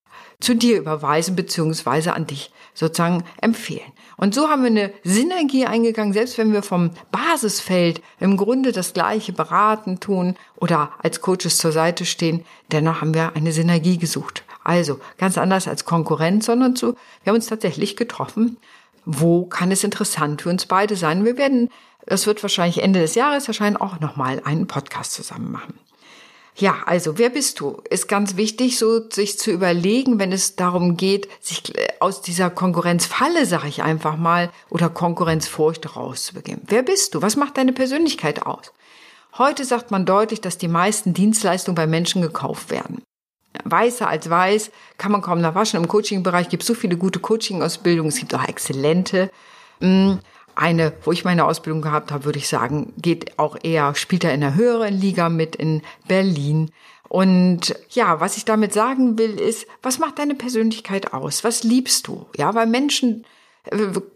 zu 0.41 0.55
dir 0.55 0.79
überweisen 0.79 1.37
beziehungsweise 1.37 2.13
an 2.13 2.27
dich 2.27 2.51
sozusagen 2.75 3.25
empfehlen. 3.41 3.93
Und 4.17 4.35
so 4.35 4.49
haben 4.49 4.63
wir 4.63 4.71
eine 4.71 4.93
Synergie 5.03 5.67
eingegangen, 5.67 6.13
selbst 6.13 6.39
wenn 6.39 6.53
wir 6.53 6.63
vom 6.63 6.91
Basisfeld 7.11 8.01
im 8.21 8.37
Grunde 8.37 8.73
das 8.73 8.93
gleiche 8.93 9.33
beraten 9.33 10.01
tun 10.01 10.37
oder 10.57 10.91
als 11.03 11.21
Coaches 11.21 11.59
zur 11.59 11.73
Seite 11.73 12.05
stehen, 12.05 12.45
dennoch 12.73 13.01
haben 13.01 13.15
wir 13.15 13.35
eine 13.35 13.53
Synergie 13.53 13.99
gesucht. 13.99 14.44
Also 14.65 14.99
ganz 15.19 15.39
anders 15.39 15.69
als 15.69 15.85
Konkurrenz, 15.85 16.47
sondern 16.47 16.75
zu, 16.75 16.95
wir 17.23 17.31
haben 17.31 17.37
uns 17.37 17.47
tatsächlich 17.47 17.97
getroffen. 17.97 18.57
Wo 19.05 19.45
kann 19.45 19.71
es 19.71 19.85
interessant 19.85 20.43
für 20.43 20.49
uns 20.49 20.67
beide 20.67 20.97
sein? 20.97 21.25
Wir 21.25 21.37
werden, 21.37 21.71
das 22.07 22.27
wird 22.27 22.43
wahrscheinlich 22.43 22.83
Ende 22.83 23.01
des 23.01 23.15
Jahres 23.15 23.47
erscheinen, 23.47 23.77
auch 23.77 24.01
nochmal 24.01 24.41
einen 24.45 24.67
Podcast 24.67 25.13
zusammen 25.13 25.53
machen. 25.53 25.79
Ja, 26.57 26.77
also 26.87 27.19
wer 27.19 27.31
bist 27.31 27.59
du? 27.59 27.83
Ist 27.91 28.07
ganz 28.07 28.37
wichtig, 28.37 28.79
so 28.79 29.11
sich 29.11 29.39
zu 29.39 29.51
überlegen, 29.51 30.21
wenn 30.21 30.31
es 30.31 30.55
darum 30.55 30.97
geht, 30.97 31.29
sich 31.41 31.77
äh, 31.77 31.89
aus 31.99 32.23
dieser 32.23 32.49
Konkurrenzfalle, 32.49 33.45
sag 33.45 33.65
ich 33.65 33.83
einfach 33.83 34.17
mal, 34.17 34.51
oder 34.71 34.89
Konkurrenzfurcht 34.89 35.97
rauszubegeben. 35.97 36.63
Wer 36.69 36.85
bist 36.85 37.15
du? 37.15 37.23
Was 37.23 37.35
macht 37.35 37.57
deine 37.57 37.73
Persönlichkeit 37.73 38.47
aus? 38.47 38.73
Heute 39.37 39.65
sagt 39.65 39.91
man 39.91 40.07
deutlich, 40.07 40.41
dass 40.41 40.57
die 40.57 40.69
meisten 40.69 41.13
Dienstleistungen 41.13 41.75
bei 41.75 41.89
Menschen 41.89 42.23
gekauft 42.23 42.71
werden. 42.71 43.03
Weißer 43.65 44.09
als 44.09 44.29
weiß 44.29 44.71
kann 44.99 45.13
man 45.13 45.23
kaum 45.23 45.41
noch 45.41 45.55
waschen. 45.55 45.79
Im 45.81 45.89
Coaching-Bereich 45.89 46.49
gibt 46.49 46.63
es 46.63 46.67
so 46.67 46.75
viele 46.75 46.97
gute 46.97 47.21
Coaching-Ausbildungen. 47.21 48.09
Es 48.09 48.19
gibt 48.19 48.35
auch 48.35 48.47
exzellente. 48.47 49.31
Mm, 49.81 50.15
eine, 50.57 50.93
wo 51.03 51.13
ich 51.13 51.25
meine 51.25 51.45
Ausbildung 51.45 51.83
gehabt 51.83 52.13
habe, 52.13 52.25
würde 52.25 52.39
ich 52.39 52.49
sagen, 52.49 52.93
geht 52.97 53.39
auch 53.39 53.57
eher, 53.63 53.95
spielt 53.95 54.25
er 54.25 54.35
in 54.35 54.41
der 54.41 54.55
höheren 54.55 54.95
Liga 54.95 55.29
mit 55.29 55.57
in 55.57 55.83
Berlin. 56.07 56.71
Und 57.09 57.75
ja, 57.91 58.21
was 58.21 58.37
ich 58.37 58.45
damit 58.45 58.73
sagen 58.73 59.19
will, 59.19 59.39
ist, 59.39 59.67
was 59.83 59.99
macht 59.99 60.19
deine 60.19 60.35
Persönlichkeit 60.35 61.13
aus? 61.13 61.45
Was 61.45 61.63
liebst 61.63 62.07
du? 62.07 62.27
Ja, 62.37 62.55
weil 62.55 62.67
Menschen 62.67 63.25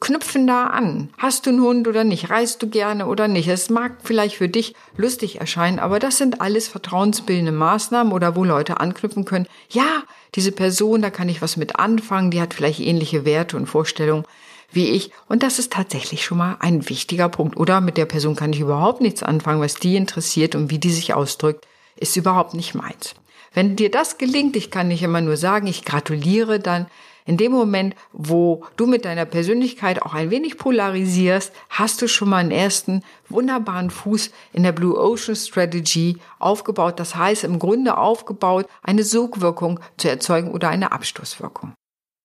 knüpfen 0.01 0.47
da 0.47 0.67
an. 0.67 1.09
Hast 1.17 1.47
du 1.47 1.51
einen 1.51 1.63
Hund 1.63 1.89
oder 1.89 2.05
nicht? 2.05 2.29
Reist 2.29 2.63
du 2.63 2.69
gerne 2.69 3.07
oder 3.07 3.29
nicht? 3.29 3.49
Es 3.49 3.71
mag 3.71 3.97
vielleicht 4.03 4.37
für 4.37 4.49
dich 4.49 4.75
lustig 4.97 5.41
erscheinen, 5.41 5.79
aber 5.79 5.99
das 5.99 6.19
sind 6.19 6.41
alles 6.41 6.69
vertrauensbildende 6.69 7.53
Maßnahmen 7.53 8.13
oder 8.13 8.37
wo 8.37 8.45
Leute 8.45 8.81
anknüpfen 8.81 9.25
können. 9.25 9.47
Ja, 9.71 10.03
diese 10.35 10.53
Person, 10.53 11.01
da 11.01 11.11
kann 11.11 11.29
ich 11.29 11.41
was 11.41 11.57
mit 11.57 11.77
anfangen, 11.77 12.31
die 12.31 12.41
hat 12.41 12.53
vielleicht 12.53 12.81
ähnliche 12.81 13.25
Werte 13.25 13.57
und 13.57 13.67
Vorstellungen 13.67 14.25
wie 14.71 14.91
ich. 14.91 15.11
Und 15.29 15.43
das 15.43 15.59
ist 15.59 15.73
tatsächlich 15.73 16.25
schon 16.25 16.39
mal 16.39 16.57
ein 16.61 16.89
wichtiger 16.89 17.31
Punkt. 17.31 17.57
Oder 17.57 17.81
mit 17.81 17.97
der 17.97 18.05
Person 18.05 18.37
kann 18.37 18.53
ich 18.53 18.61
überhaupt 18.61 19.01
nichts 19.01 19.23
anfangen, 19.23 19.63
was 19.63 19.77
die 19.77 19.97
interessiert 19.97 20.55
und 20.55 20.71
wie 20.71 20.79
die 20.79 20.91
sich 20.91 21.15
ausdrückt, 21.15 21.67
ist 21.97 22.17
überhaupt 22.17 22.55
nicht 22.55 22.75
meins. 22.75 23.15
Wenn 23.55 23.77
dir 23.77 23.91
das 23.91 24.19
gelingt, 24.19 24.57
ich 24.57 24.71
kann 24.71 24.89
nicht 24.89 25.03
immer 25.03 25.23
nur 25.23 25.37
sagen, 25.37 25.67
ich 25.67 25.85
gratuliere 25.85 26.61
dann, 26.61 26.87
in 27.29 27.37
dem 27.37 27.53
Moment, 27.53 27.95
wo 28.15 28.65
du 28.77 28.87
mit 28.87 29.05
deiner 29.05 29.27
Persönlichkeit 29.27 30.01
auch 30.01 30.15
ein 30.15 30.31
wenig 30.31 30.57
polarisierst, 30.57 31.53
hast 31.69 32.01
du 32.01 32.09
schon 32.09 32.31
mal 32.31 32.39
einen 32.39 32.51
ersten 32.51 33.03
wunderbaren 33.29 33.91
Fuß 33.91 34.31
in 34.55 34.63
der 34.63 34.73
Blue 34.73 34.99
Ocean 34.99 35.37
Strategy 35.37 36.17
aufgebaut. 36.39 36.99
Das 36.99 37.17
heißt, 37.17 37.45
im 37.45 37.59
Grunde 37.59 37.99
aufgebaut, 37.99 38.67
eine 38.83 39.05
Sogwirkung 39.05 39.79
zu 39.99 40.09
erzeugen 40.09 40.53
oder 40.53 40.71
eine 40.71 40.91
Abstoßwirkung. 40.91 41.75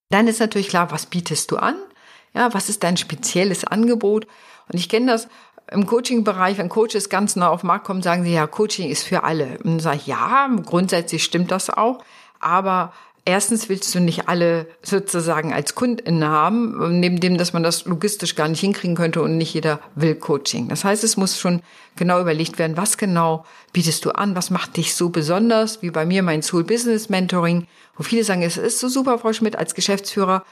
Dann 0.09 0.29
ist 0.29 0.39
natürlich 0.39 0.69
klar, 0.69 0.89
was 0.89 1.05
bietest 1.05 1.51
du 1.51 1.57
an? 1.57 1.75
Ja, 2.33 2.53
was 2.53 2.69
ist 2.69 2.81
dein 2.81 2.95
spezielles 2.95 3.65
Angebot? 3.65 4.25
Und 4.71 4.79
ich 4.79 4.87
kenne 4.87 5.11
das 5.11 5.27
im 5.69 5.85
Coaching-Bereich, 5.85 6.57
wenn 6.57 6.69
Coaches 6.69 7.09
ganz 7.09 7.35
neu 7.35 7.47
auf 7.47 7.59
den 7.59 7.67
Markt 7.67 7.85
kommen, 7.85 8.01
sagen 8.01 8.23
sie, 8.23 8.33
ja, 8.33 8.47
Coaching 8.47 8.89
ist 8.89 9.03
für 9.03 9.25
alle. 9.25 9.57
Und 9.57 9.65
dann 9.65 9.79
sage 9.81 9.97
ich, 9.97 10.07
ja, 10.07 10.49
grundsätzlich 10.65 11.25
stimmt 11.25 11.51
das 11.51 11.69
auch. 11.69 12.01
Aber 12.39 12.93
Erstens 13.25 13.69
willst 13.69 13.95
du 13.95 14.01
nicht 14.01 14.27
alle 14.27 14.67
sozusagen 14.81 15.53
als 15.53 15.75
Kunden 15.75 16.25
haben, 16.25 16.99
neben 16.99 17.21
dem, 17.21 17.37
dass 17.37 17.53
man 17.53 17.63
das 17.63 17.85
logistisch 17.85 18.35
gar 18.35 18.49
nicht 18.49 18.59
hinkriegen 18.59 18.97
könnte 18.97 19.21
und 19.21 19.37
nicht 19.37 19.53
jeder 19.53 19.79
will 19.95 20.15
Coaching. 20.15 20.67
Das 20.67 20.83
heißt, 20.83 21.05
es 21.05 21.15
muss 21.15 21.39
schon 21.39 21.61
genau 21.95 22.19
überlegt 22.19 22.59
werden, 22.59 22.75
was 22.75 22.97
genau 22.97 23.45
bietest 23.71 24.03
du 24.03 24.11
an, 24.11 24.35
was 24.35 24.49
macht 24.49 24.75
dich 24.75 24.93
so 24.93 25.07
besonders, 25.07 25.81
wie 25.81 25.89
bei 25.89 26.05
mir 26.05 26.21
mein 26.21 26.41
Soul 26.41 26.65
Business 26.65 27.07
Mentoring, 27.07 27.67
wo 27.95 28.03
viele 28.03 28.25
sagen, 28.25 28.41
es 28.41 28.57
ist 28.57 28.79
so 28.79 28.89
super, 28.89 29.17
Frau 29.17 29.31
Schmidt, 29.31 29.55
als 29.55 29.73
Geschäftsführer 29.73 30.43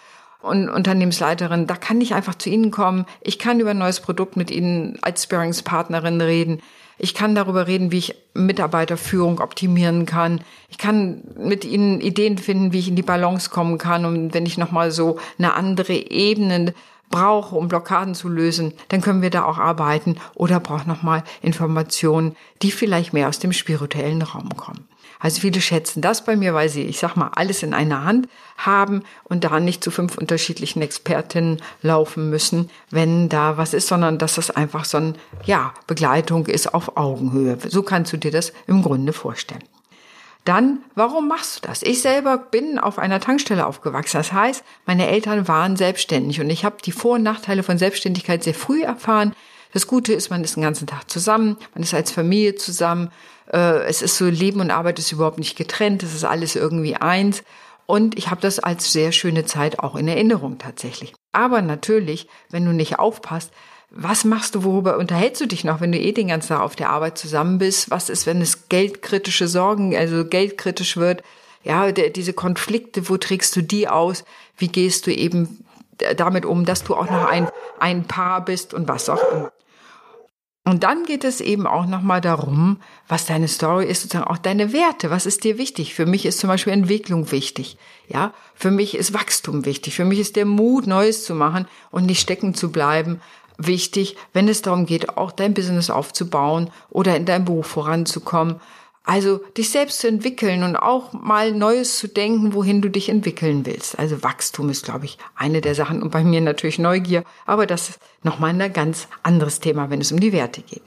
und 0.42 0.70
Unternehmensleiterin, 0.70 1.68
da 1.68 1.76
kann 1.76 2.00
ich 2.00 2.14
einfach 2.14 2.36
zu 2.36 2.50
Ihnen 2.50 2.72
kommen, 2.72 3.06
ich 3.20 3.38
kann 3.38 3.60
über 3.60 3.72
ein 3.72 3.80
neues 3.80 4.00
Produkt 4.00 4.38
mit 4.38 4.50
Ihnen 4.50 4.98
als 5.02 5.24
Sparringspartnerin 5.24 6.22
reden, 6.22 6.62
ich 7.04 7.16
kann 7.16 7.34
darüber 7.34 7.66
reden, 7.66 7.92
wie 7.92 7.98
ich 7.98 8.16
Mitarbeiterführung 8.36 9.40
optimieren 9.40 10.06
kann. 10.06 10.42
Ich 10.70 10.78
kann 10.78 11.24
mit 11.36 11.66
ihnen 11.66 12.00
Ideen 12.00 12.38
finden, 12.38 12.74
wie 12.74 12.80
ich 12.80 12.90
in 12.90 12.96
die 12.96 13.02
Balance 13.02 13.50
kommen 13.50 13.80
kann. 13.80 14.06
Und 14.06 14.36
wenn 14.36 14.46
ich 14.46 14.60
nochmal 14.60 14.92
so 14.92 15.18
eine 15.40 15.56
andere 15.56 15.94
Ebene 15.94 16.76
brauche, 17.10 17.56
um 17.56 17.68
Blockaden 17.68 18.14
zu 18.14 18.30
lösen, 18.30 18.74
dann 18.90 19.02
können 19.02 19.24
wir 19.24 19.32
da 19.32 19.46
auch 19.46 19.58
arbeiten 19.58 20.18
oder 20.36 20.60
brauche 20.60 20.88
nochmal 20.88 21.24
Informationen, 21.42 22.36
die 22.62 22.70
vielleicht 22.70 23.14
mehr 23.14 23.30
aus 23.30 23.40
dem 23.40 23.52
spirituellen 23.52 24.22
Raum 24.22 24.56
kommen. 24.56 24.88
Also 25.22 25.40
viele 25.40 25.62
schätzen 25.62 26.02
das 26.02 26.26
bei 26.26 26.36
mir, 26.36 26.56
weil 26.56 26.68
sie, 26.68 26.82
ich 26.82 27.00
sag 27.00 27.16
mal, 27.16 27.30
alles 27.36 27.62
in 27.62 27.76
einer 27.76 28.04
Hand 28.04 28.28
haben 28.58 29.04
und 29.24 29.44
da 29.44 29.60
nicht 29.60 29.84
zu 29.84 29.92
fünf 29.92 30.18
unterschiedlichen 30.18 30.82
Expertinnen 30.82 31.62
laufen 31.84 32.32
müssen, 32.32 32.72
wenn 32.90 33.30
da 33.30 33.56
was 33.58 33.76
ist, 33.76 33.88
sondern 33.88 34.18
dass 34.18 34.36
das 34.36 34.50
einfach 34.50 34.84
so 34.84 34.98
ein, 34.98 35.16
ja, 35.46 35.74
Begleitung 35.86 36.48
ist 36.48 36.74
auf 36.74 36.98
Augenhöhe. 36.98 37.58
So 37.68 37.84
kannst 37.84 38.12
du 38.14 38.18
dir 38.18 38.32
das 38.32 38.52
im 38.66 38.82
Grunde 38.82 39.14
vorstellen. 39.14 39.64
Dann, 40.44 40.80
warum 40.96 41.28
machst 41.28 41.58
du 41.58 41.68
das? 41.68 41.84
Ich 41.84 42.02
selber 42.02 42.40
bin 42.40 42.80
auf 42.80 42.98
einer 42.98 43.20
Tankstelle 43.20 43.68
aufgewachsen. 43.68 44.18
Das 44.18 44.34
heißt, 44.34 44.64
meine 44.88 45.08
Eltern 45.08 45.48
waren 45.48 45.76
selbstständig 45.76 46.42
und 46.42 46.50
ich 46.50 46.66
habe 46.66 46.78
die 46.84 46.92
Vor- 46.92 47.16
und 47.16 47.24
Nachteile 47.24 47.62
von 47.62 47.78
Selbstständigkeit 47.78 48.44
sehr 48.44 48.56
früh 48.56 48.82
erfahren. 48.82 49.36
Das 49.74 49.88
Gute 49.88 50.14
ist, 50.14 50.30
man 50.30 50.44
ist 50.44 50.56
den 50.56 50.64
ganzen 50.64 50.88
Tag 50.88 51.10
zusammen, 51.10 51.58
man 51.74 51.84
ist 51.84 51.94
als 51.94 52.12
Familie 52.12 52.56
zusammen. 52.56 53.12
Äh, 53.52 53.84
es 53.86 54.02
ist 54.02 54.18
so, 54.18 54.26
Leben 54.26 54.60
und 54.60 54.72
Arbeit 54.72 55.00
ist 55.00 55.12
überhaupt 55.12 55.40
nicht 55.40 55.58
getrennt, 55.58 56.04
es 56.04 56.14
ist 56.14 56.26
alles 56.26 56.56
irgendwie 56.56 56.96
eins. 56.96 57.44
Und 57.86 58.18
ich 58.18 58.30
habe 58.30 58.42
das 58.42 58.60
als 58.60 58.94
sehr 58.94 59.12
schöne 59.12 59.46
Zeit 59.46 59.80
auch 59.80 59.96
in 59.96 60.08
Erinnerung 60.08 60.58
tatsächlich. 60.58 61.14
Aber 61.32 61.62
natürlich, 61.62 62.28
wenn 62.50 62.66
du 62.66 62.72
nicht 62.72 63.00
aufpasst, 63.00 63.52
was 63.90 64.24
machst 64.24 64.56
du, 64.56 64.64
worüber 64.64 64.98
unterhältst 64.98 65.42
du 65.42 65.46
dich 65.48 65.66
noch, 65.66 65.82
wenn 65.82 65.92
du 65.92 66.00
eh 66.00 66.14
den 66.14 66.30
ganzen 66.30 66.50
Tag 66.50 66.62
auf 66.62 66.78
der 66.78 66.90
Arbeit 66.90 67.18
zusammen 67.18 67.58
bist? 67.58 67.92
Was 67.92 68.10
ist, 68.10 68.26
wenn 68.26 68.42
es 68.42 68.70
geldkritische 68.70 69.50
Sorgen, 69.50 69.96
also 69.96 70.26
geldkritisch 70.26 70.96
wird? 70.96 71.24
Ja, 71.64 71.92
der, 71.92 72.10
diese 72.10 72.32
Konflikte, 72.32 73.10
wo 73.10 73.18
trägst 73.18 73.54
du 73.56 73.62
die 73.62 73.90
aus? 73.90 74.24
Wie 74.58 74.70
gehst 74.70 75.08
du 75.08 75.14
eben 75.14 75.66
damit 76.16 76.46
um, 76.46 76.66
dass 76.66 76.84
du 76.84 76.96
auch 76.96 77.10
noch 77.10 77.26
ein, 77.26 77.50
ein 77.80 78.06
Paar 78.06 78.46
bist 78.46 78.74
und 78.74 78.88
was 78.88 79.10
auch 79.10 79.22
immer? 79.32 79.52
Und 80.64 80.84
dann 80.84 81.06
geht 81.06 81.24
es 81.24 81.42
eben 81.42 81.66
auch 81.66 81.88
nochmal 81.88 82.22
darum, 82.22 82.78
was 83.08 83.26
deine 83.26 83.48
Story 83.48 83.86
ist, 83.86 84.04
sozusagen 84.04 84.30
auch 84.30 84.38
deine 84.38 84.74
Werte. 84.74 85.10
Was 85.10 85.26
ist 85.26 85.44
dir 85.44 85.58
wichtig? 85.58 85.96
Für 85.96 86.06
mich 86.06 86.26
ist 86.26 86.38
zum 86.38 86.50
Beispiel 86.50 86.72
Entwicklung 86.72 87.32
wichtig. 87.32 87.78
Ja, 88.08 88.32
für 88.54 88.70
mich 88.70 88.96
ist 88.96 89.14
Wachstum 89.14 89.66
wichtig. 89.66 89.96
Für 89.96 90.06
mich 90.06 90.20
ist 90.20 90.36
der 90.36 90.46
Mut, 90.46 90.86
Neues 90.86 91.26
zu 91.26 91.34
machen 91.34 91.68
und 91.90 92.06
nicht 92.06 92.22
stecken 92.22 92.54
zu 92.54 92.72
bleiben, 92.72 93.22
wichtig, 93.58 94.18
wenn 94.34 94.48
es 94.48 94.62
darum 94.62 94.86
geht, 94.86 95.18
auch 95.18 95.32
dein 95.32 95.56
Business 95.56 95.90
aufzubauen 95.90 96.70
oder 96.90 97.16
in 97.16 97.26
deinem 97.26 97.46
Beruf 97.46 97.68
voranzukommen. 97.68 98.60
Also 99.04 99.38
dich 99.58 99.70
selbst 99.70 100.00
zu 100.00 100.08
entwickeln 100.08 100.64
und 100.64 100.76
auch 100.76 101.12
mal 101.14 101.54
Neues 101.54 101.98
zu 101.98 102.08
denken, 102.08 102.54
wohin 102.54 102.82
du 102.82 102.90
dich 102.90 103.10
entwickeln 103.10 103.66
willst. 103.66 103.98
Also 103.98 104.22
Wachstum 104.22 104.70
ist, 104.70 104.86
glaube 104.86 105.06
ich, 105.06 105.18
eine 105.36 105.62
der 105.62 105.74
Sachen 105.74 106.04
und 106.04 106.12
bei 106.12 106.24
mir 106.24 106.40
natürlich 106.40 106.78
Neugier, 106.78 107.24
aber 107.48 107.66
das 107.66 107.90
ist 107.90 108.00
nochmal 108.24 108.52
ein 108.52 108.74
ganz 108.74 109.08
anderes 109.24 109.60
Thema, 109.60 109.90
wenn 109.90 110.02
es 110.02 110.12
um 110.12 110.20
die 110.20 110.34
Werte 110.34 110.62
geht. 110.62 110.84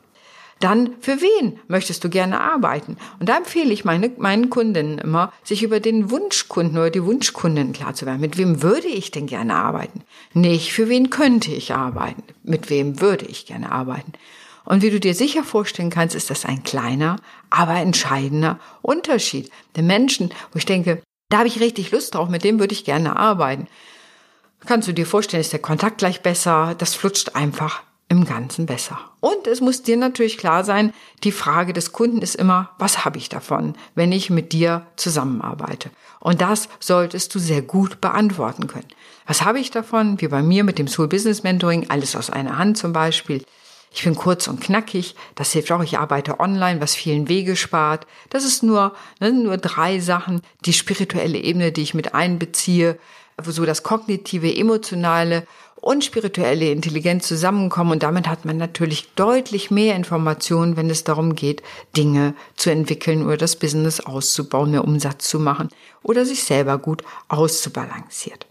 Dann, 0.61 0.95
für 1.01 1.21
wen 1.21 1.59
möchtest 1.67 2.05
du 2.05 2.09
gerne 2.09 2.41
arbeiten? 2.41 2.97
Und 3.19 3.29
da 3.29 3.37
empfehle 3.37 3.73
ich 3.73 3.85
meine, 3.85 4.11
meinen 4.17 4.49
Kundinnen 4.49 4.99
immer, 4.99 5.33
sich 5.43 5.63
über 5.63 5.81
den 5.81 6.11
Wunschkunden 6.11 6.79
oder 6.79 6.91
die 6.91 7.05
Wunschkundin 7.05 7.73
klar 7.73 7.95
zu 7.95 8.07
werden. 8.07 8.21
Mit 8.21 8.39
wem 8.39 8.63
würde 8.63 8.87
ich 8.87 9.11
denn 9.11 9.27
gerne 9.27 9.57
arbeiten? 9.57 10.03
Nicht, 10.33 10.73
für 10.73 10.89
wen 10.89 11.11
könnte 11.11 11.51
ich 11.51 11.75
arbeiten? 11.75 12.23
Mit 12.45 12.71
wem 12.71 13.01
würde 13.01 13.27
ich 13.27 13.47
gerne 13.47 13.73
arbeiten? 13.73 14.13
Und 14.65 14.83
wie 14.83 14.91
du 14.91 14.99
dir 14.99 15.15
sicher 15.15 15.45
vorstellen 15.45 15.91
kannst, 15.91 16.15
ist 16.15 16.31
das 16.31 16.45
ein 16.45 16.63
kleiner, 16.63 17.17
aber 17.51 17.75
entscheidender 17.77 18.59
Unterschied. 18.83 19.51
Der 19.77 19.83
Menschen, 19.83 20.31
wo 20.53 20.59
ich 20.59 20.67
denke, 20.67 21.03
da 21.29 21.39
habe 21.39 21.49
ich 21.49 21.61
richtig 21.61 21.91
Lust 21.91 22.15
drauf, 22.15 22.29
mit 22.29 22.45
dem 22.45 22.59
würde 22.59 22.73
ich 22.73 22.85
gerne 22.85 23.17
arbeiten. 23.17 23.67
Kannst 24.67 24.89
du 24.89 24.93
dir 24.93 25.07
vorstellen, 25.07 25.43
ist 25.43 25.53
der 25.53 25.61
Kontakt 25.61 25.99
gleich 25.99 26.23
besser, 26.23 26.75
das 26.79 26.95
flutscht 26.95 27.35
einfach 27.35 27.83
im 28.09 28.25
Ganzen 28.25 28.67
besser. 28.67 28.99
Und 29.21 29.47
es 29.47 29.61
muss 29.61 29.83
dir 29.83 29.97
natürlich 29.97 30.39
klar 30.39 30.65
sein, 30.65 30.93
die 31.23 31.33
Frage 31.33 31.73
des 31.73 31.93
Kunden 31.93 32.23
ist 32.23 32.35
immer, 32.35 32.71
was 32.79 33.05
habe 33.05 33.19
ich 33.19 33.29
davon, 33.29 33.75
wenn 33.95 34.13
ich 34.13 34.31
mit 34.31 34.53
dir 34.53 34.87
zusammenarbeite? 34.97 35.91
Und 36.21 36.41
das 36.41 36.69
solltest 36.81 37.35
du 37.35 37.39
sehr 37.39 37.63
gut 37.63 38.01
beantworten 38.01 38.67
können. 38.67 38.89
Was 39.27 39.43
habe 39.43 39.59
ich 39.59 39.71
davon? 39.71 40.21
Wie 40.21 40.29
bei 40.29 40.43
mir 40.43 40.65
mit 40.65 40.79
dem 40.79 40.89
Soul 40.89 41.09
Business 41.09 41.43
Mentoring, 41.43 41.91
alles 41.91 42.15
aus 42.17 42.31
einer 42.31 42.59
Hand 42.59 42.79
zum 42.79 42.93
Beispiel. 42.93 43.45
Ich 43.95 44.03
bin 44.03 44.17
kurz 44.17 44.49
und 44.49 44.61
knackig. 44.61 45.15
Das 45.37 45.53
hilft 45.53 45.71
auch. 45.71 45.83
Ich 45.83 45.99
arbeite 45.99 46.41
online, 46.41 46.81
was 46.81 46.97
vielen 46.97 47.29
Wege 47.29 47.55
spart. 47.55 48.09
Das 48.29 48.45
ist 48.45 48.65
nur, 48.65 48.93
ne, 49.21 49.33
nur 49.33 49.57
drei 49.57 50.01
Sachen. 50.01 50.43
Die 50.65 50.73
spirituelle 50.73 51.39
Ebene, 51.39 51.71
die 51.71 51.83
ich 51.83 51.95
mit 51.95 52.13
einbeziehe, 52.13 52.99
so 53.47 53.65
das 53.65 53.85
kognitive, 53.85 54.53
emotionale 54.53 55.47
und 55.77 56.03
spirituelle 56.03 56.73
Intelligenz 56.73 57.29
zusammenkommen. 57.29 57.93
Und 57.93 58.03
damit 58.03 58.27
hat 58.27 58.45
man 58.45 58.57
natürlich 58.57 59.15
deutlich 59.15 59.71
mehr 59.71 59.95
Informationen, 59.95 60.77
wenn 60.77 60.91
es 60.91 61.05
darum 61.05 61.37
geht, 61.37 61.63
Dinge 61.97 62.35
zu 62.57 62.71
entwickeln 62.71 63.25
oder 63.25 63.37
das 63.37 63.55
Business 63.55 64.01
auszubauen, 64.01 64.73
mehr 64.73 64.83
Umsatz 64.83 65.29
zu 65.29 65.39
machen 65.39 65.69
oder 66.03 66.25
sich 66.25 66.43
selber 66.43 66.79
gut 66.79 67.05
auszubalanciert. 67.29 68.47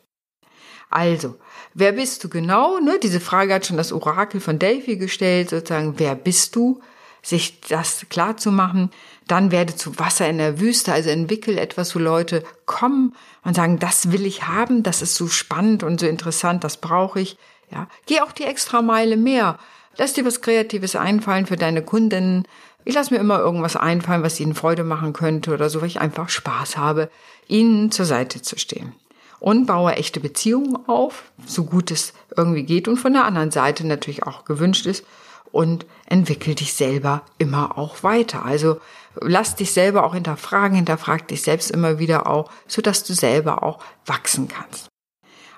Also, 0.94 1.34
wer 1.74 1.94
bist 1.94 2.24
du 2.24 2.30
genau? 2.30 2.78
Ne, 2.80 3.00
diese 3.02 3.20
Frage 3.20 3.56
hat 3.56 3.66
schon 3.66 3.78
das 3.78 3.92
Orakel 3.92 4.40
von 4.40 4.60
Delphi 4.60 4.96
gestellt, 4.96 5.50
sozusagen, 5.50 5.96
wer 5.98 6.14
bist 6.14 6.56
du? 6.56 6.82
Sich 7.24 7.62
das 7.62 8.06
klar 8.10 8.38
zu 8.38 8.52
machen. 8.52 8.92
Dann 9.28 9.52
werde 9.52 9.76
zu 9.76 9.98
Wasser 9.98 10.30
in 10.30 10.38
der 10.38 10.60
Wüste, 10.60 10.94
also 10.94 11.10
entwickel 11.10 11.58
etwas, 11.58 11.96
wo 11.96 12.00
Leute 12.00 12.44
kommen 12.68 13.16
und 13.44 13.56
sagen, 13.56 13.80
das 13.80 14.12
will 14.12 14.28
ich 14.28 14.48
haben, 14.48 14.84
das 14.84 15.02
ist 15.02 15.16
so 15.16 15.28
spannend 15.28 15.82
und 15.82 16.00
so 16.00 16.06
interessant, 16.06 16.64
das 16.64 16.78
brauche 16.78 17.22
ich. 17.22 17.38
Ja, 17.72 17.88
geh 18.06 18.22
auch 18.22 18.34
die 18.34 18.44
extra 18.44 18.84
Meile 18.84 19.18
mehr. 19.18 19.58
Lass 19.98 20.14
dir 20.14 20.26
was 20.26 20.42
Kreatives 20.42 20.96
einfallen 20.96 21.48
für 21.48 21.56
deine 21.56 21.82
Kundinnen. 21.82 22.48
Ich 22.86 22.94
lasse 22.94 23.12
mir 23.12 23.20
immer 23.20 23.40
irgendwas 23.40 23.78
einfallen, 23.78 24.22
was 24.22 24.40
ihnen 24.40 24.54
Freude 24.54 24.84
machen 24.84 25.14
könnte 25.14 25.56
oder 25.56 25.72
so, 25.72 25.82
weil 25.82 25.88
ich 25.88 26.02
einfach 26.02 26.30
Spaß 26.30 26.78
habe, 26.78 27.10
ihnen 27.48 27.90
zur 27.90 28.06
Seite 28.06 28.44
zu 28.44 28.60
stehen 28.60 28.94
und 29.44 29.66
baue 29.66 29.92
echte 29.96 30.22
Beziehungen 30.22 30.88
auf, 30.88 31.26
so 31.46 31.66
gut 31.66 31.92
es 31.92 32.14
irgendwie 32.38 32.64
geht 32.64 32.88
und 32.88 32.96
von 32.96 33.12
der 33.12 33.26
anderen 33.26 33.52
Seite 33.52 33.86
natürlich 33.86 34.24
auch 34.24 34.46
gewünscht 34.46 34.86
ist 34.86 35.04
und 35.52 35.86
entwickel 36.06 36.56
dich 36.56 36.74
selber 36.74 37.24
immer 37.40 37.78
auch 37.78 38.04
weiter. 38.04 38.46
Also 38.46 38.80
lass 39.20 39.58
dich 39.58 39.74
selber 39.74 40.06
auch 40.06 40.14
hinterfragen, 40.14 40.78
hinterfrag 40.78 41.28
dich 41.28 41.42
selbst 41.42 41.72
immer 41.72 42.00
wieder 42.00 42.26
auch, 42.26 42.50
so 42.68 42.82
dass 42.82 43.04
du 43.04 43.14
selber 43.14 43.64
auch 43.64 43.80
wachsen 44.06 44.48
kannst. 44.48 44.88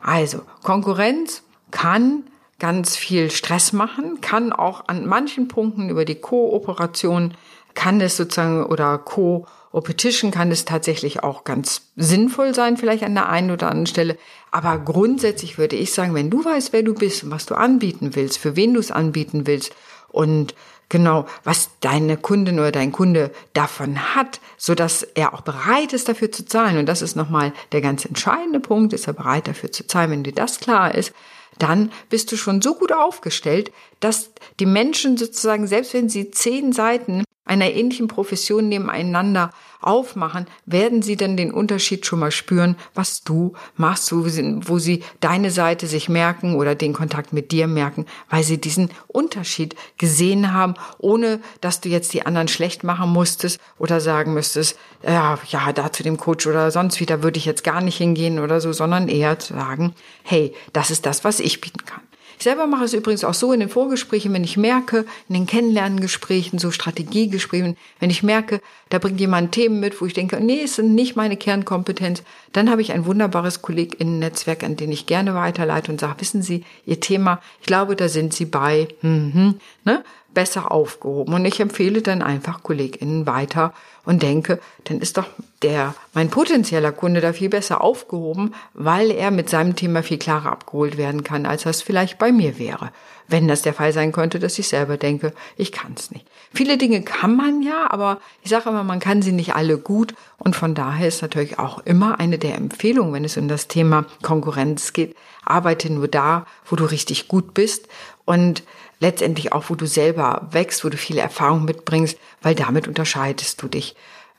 Also 0.02 0.42
Konkurrenz 0.64 1.44
kann 1.70 2.24
ganz 2.58 2.96
viel 2.96 3.30
Stress 3.30 3.72
machen, 3.72 4.20
kann 4.20 4.52
auch 4.52 4.88
an 4.88 5.06
manchen 5.06 5.48
Punkten 5.48 5.90
über 5.90 6.06
die 6.06 6.16
Kooperation 6.16 7.36
kann 7.76 8.02
es 8.02 8.18
sozusagen 8.18 8.64
oder 8.64 8.98
Co 8.98 9.46
Opetition 9.76 10.32
kann 10.32 10.52
es 10.52 10.64
tatsächlich 10.64 11.22
auch 11.22 11.44
ganz 11.44 11.92
sinnvoll 11.98 12.56
sein, 12.56 12.78
vielleicht 12.78 13.04
an 13.04 13.14
der 13.14 13.28
einen 13.28 13.52
oder 13.52 13.68
anderen 13.68 13.88
Stelle. 13.88 14.18
Aber 14.50 14.80
grundsätzlich 14.80 15.58
würde 15.58 15.76
ich 15.76 15.94
sagen, 15.94 16.14
wenn 16.14 16.30
du 16.30 16.46
weißt, 16.46 16.72
wer 16.72 16.82
du 16.82 16.94
bist 16.94 17.26
und 17.26 17.32
was 17.32 17.46
du 17.46 17.56
anbieten 17.56 18.16
willst, 18.16 18.38
für 18.38 18.56
wen 18.56 18.74
du 18.74 18.80
es 18.80 18.92
anbieten 18.92 19.48
willst 19.48 19.76
und 20.08 20.56
genau, 20.88 21.26
was 21.44 21.72
deine 21.82 22.16
Kundin 22.16 22.58
oder 22.60 22.72
dein 22.72 22.94
Kunde 22.94 23.32
davon 23.52 24.16
hat, 24.16 24.40
so 24.56 24.76
dass 24.76 25.04
er 25.04 25.34
auch 25.34 25.42
bereit 25.42 25.92
ist, 25.92 26.08
dafür 26.08 26.32
zu 26.32 26.46
zahlen. 26.46 26.78
Und 26.78 26.86
das 26.86 27.02
ist 27.02 27.18
nochmal 27.18 27.52
der 27.74 27.82
ganz 27.82 28.06
entscheidende 28.06 28.62
Punkt. 28.62 28.94
Ist 28.94 29.08
er 29.08 29.14
bereit, 29.14 29.50
dafür 29.50 29.74
zu 29.74 29.86
zahlen? 29.86 30.10
Wenn 30.10 30.24
dir 30.24 30.32
das 30.32 30.62
klar 30.62 30.96
ist, 30.96 31.12
dann 31.60 31.92
bist 32.10 32.32
du 32.32 32.38
schon 32.38 32.62
so 32.62 32.76
gut 32.76 32.94
aufgestellt, 32.94 33.74
dass 34.00 34.32
die 34.62 34.66
Menschen 34.66 35.18
sozusagen, 35.18 35.68
selbst 35.68 35.94
wenn 35.94 36.08
sie 36.08 36.32
zehn 36.32 36.72
Seiten 36.72 37.26
einer 37.46 37.72
ähnlichen 37.72 38.08
Profession 38.08 38.68
nebeneinander 38.68 39.52
aufmachen, 39.86 40.48
werden 40.66 41.02
sie 41.04 41.16
dann 41.16 41.38
den 41.38 41.54
Unterschied 41.54 42.06
schon 42.06 42.20
mal 42.20 42.32
spüren, 42.32 42.76
was 42.96 43.24
du 43.24 43.54
machst, 43.78 44.12
wo 44.12 44.28
sie, 44.28 44.60
wo 44.68 44.80
sie 44.80 45.04
deine 45.20 45.52
Seite 45.52 45.86
sich 45.86 46.10
merken 46.10 46.56
oder 46.56 46.74
den 46.74 46.94
Kontakt 46.94 47.34
mit 47.34 47.52
dir 47.52 47.68
merken, 47.68 48.06
weil 48.30 48.44
sie 48.44 48.60
diesen 48.60 48.90
Unterschied 49.08 49.76
gesehen 49.98 50.54
haben, 50.54 50.74
ohne 50.98 51.40
dass 51.62 51.82
du 51.82 51.90
jetzt 51.90 52.14
die 52.14 52.26
anderen 52.26 52.48
schlecht 52.48 52.84
machen 52.84 53.10
musstest 53.12 53.60
oder 53.78 54.02
sagen 54.02 54.34
müsstest, 54.34 54.78
ja, 55.04 55.38
ja, 55.50 55.72
da 55.72 55.92
zu 55.92 56.02
dem 56.02 56.18
Coach 56.18 56.48
oder 56.48 56.72
sonst 56.72 57.00
wieder 57.00 57.22
würde 57.22 57.38
ich 57.38 57.46
jetzt 57.46 57.64
gar 57.64 57.82
nicht 57.82 57.98
hingehen 57.98 58.40
oder 58.40 58.60
so, 58.60 58.74
sondern 58.74 59.08
eher 59.08 59.38
zu 59.38 59.54
sagen, 59.54 59.94
hey, 60.24 60.54
das 60.74 60.90
ist 60.90 61.06
das, 61.06 61.24
was 61.24 61.40
ich 61.40 61.62
bieten 61.62 61.86
kann. 61.86 62.02
Ich 62.38 62.44
selber 62.44 62.68
mache 62.68 62.86
es 62.86 62.94
übrigens 62.94 63.24
auch 63.24 63.34
so 63.34 63.54
in 63.54 63.60
den 63.60 63.70
Vorgesprächen, 63.70 64.34
wenn 64.34 64.44
ich 64.44 64.58
merke, 64.58 65.06
in 65.30 65.36
den 65.36 65.46
Kennenlerngesprächen, 65.46 66.60
so 66.60 66.72
Strategiegesprächen, 66.72 67.78
wenn 68.00 68.10
ich 68.10 68.24
merke, 68.24 68.62
da 68.90 69.00
bringt 69.00 69.20
jemand 69.20 69.52
Themen 69.52 69.80
mit, 69.80 70.00
wo 70.00 70.06
ich 70.06 70.14
denke, 70.14 70.40
nee, 70.42 70.62
es 70.64 70.76
sind 70.76 70.94
nicht 70.94 71.16
meine 71.16 71.38
Kernkompetenz, 71.38 72.24
dann 72.52 72.70
habe 72.70 72.82
ich 72.82 72.92
ein 72.92 73.06
wunderbares 73.06 73.62
KollegInnen-Netzwerk, 73.62 74.64
an 74.64 74.76
den 74.76 74.92
ich 74.92 75.06
gerne 75.06 75.34
weiterleite 75.34 75.92
und 75.92 76.00
sage, 76.00 76.22
wissen 76.22 76.42
Sie, 76.42 76.64
Ihr 76.86 77.00
Thema, 77.00 77.42
ich 77.62 77.68
glaube, 77.68 77.96
da 77.96 78.10
sind 78.10 78.34
Sie 78.34 78.46
bei, 78.46 78.88
mhm, 79.02 79.56
ne? 79.84 80.04
Besser 80.36 80.72
aufgehoben. 80.72 81.34
Und 81.34 81.46
ich 81.46 81.60
empfehle 81.60 82.04
dann 82.04 82.22
einfach 82.22 82.62
KollegInnen 82.62 83.26
weiter 83.26 83.74
und 84.06 84.22
denke, 84.22 84.60
dann 84.84 85.00
ist 85.00 85.18
doch 85.18 85.26
der, 85.64 85.96
mein 86.14 86.30
potenzieller 86.30 86.92
Kunde 86.92 87.22
da 87.22 87.34
viel 87.34 87.50
besser 87.50 87.82
aufgehoben, 87.82 88.54
weil 88.76 89.10
er 89.10 89.32
mit 89.32 89.50
seinem 89.50 89.76
Thema 89.76 90.04
viel 90.04 90.20
klarer 90.20 90.52
abgeholt 90.52 90.98
werden 90.98 91.24
kann, 91.24 91.48
als 91.48 91.64
das 91.64 91.82
vielleicht 91.82 92.20
bei 92.20 92.32
mir 92.32 92.60
wäre. 92.60 92.92
Wenn 93.28 93.48
das 93.48 93.64
der 93.64 93.74
Fall 93.74 93.92
sein 93.92 94.12
könnte, 94.12 94.38
dass 94.38 94.60
ich 94.60 94.68
selber 94.68 94.98
denke, 94.98 95.34
ich 95.58 95.72
kann 95.72 95.96
es 95.98 96.12
nicht. 96.12 96.28
Viele 96.54 96.78
Dinge 96.78 97.02
kann 97.02 97.36
man 97.36 97.64
ja, 97.64 97.90
aber 97.90 98.20
ich 98.44 98.52
sage 98.52 98.70
immer, 98.70 98.84
man 98.84 99.00
kann 99.00 99.24
sie 99.24 99.32
nicht 99.32 99.56
alle 99.56 99.80
gut. 99.80 100.14
Und 100.38 100.56
von 100.56 100.76
daher 100.76 101.08
ist 101.08 101.24
natürlich 101.24 101.58
auch 101.58 101.80
immer 101.80 102.20
eine 102.20 102.38
der 102.38 102.56
Empfehlungen, 102.56 103.14
wenn 103.14 103.26
es 103.26 103.38
um 103.38 103.48
das 103.48 103.68
Thema 103.68 104.06
Konkurrenz 104.22 104.94
geht, 104.94 105.16
arbeite 105.44 105.92
nur 105.92 106.08
da, 106.08 106.46
wo 106.66 106.76
du 106.76 106.86
richtig 106.86 107.28
gut 107.28 107.56
bist. 107.56 107.88
Und 108.26 108.64
letztendlich 109.00 109.54
auch, 109.54 109.70
wo 109.70 109.76
du 109.76 109.88
selber 109.88 110.48
wächst, 110.52 110.84
wo 110.86 110.90
du 110.90 110.98
viele 110.98 111.22
Erfahrungen 111.22 111.66
mitbringst, 111.66 112.18
weil 112.42 112.56
damit 112.56 112.88
unterscheidest 112.88 113.62
du 113.62 113.68
dich 113.68 113.96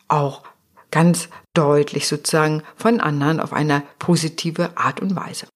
auch 0.08 0.42
ganz 0.90 1.28
deutlich 1.54 2.06
sozusagen 2.06 2.62
von 2.76 3.00
anderen 3.00 3.40
auf 3.40 3.52
eine 3.52 3.82
positive 3.98 4.76
Art 4.76 5.00
und 5.00 5.16
Weise. 5.16 5.46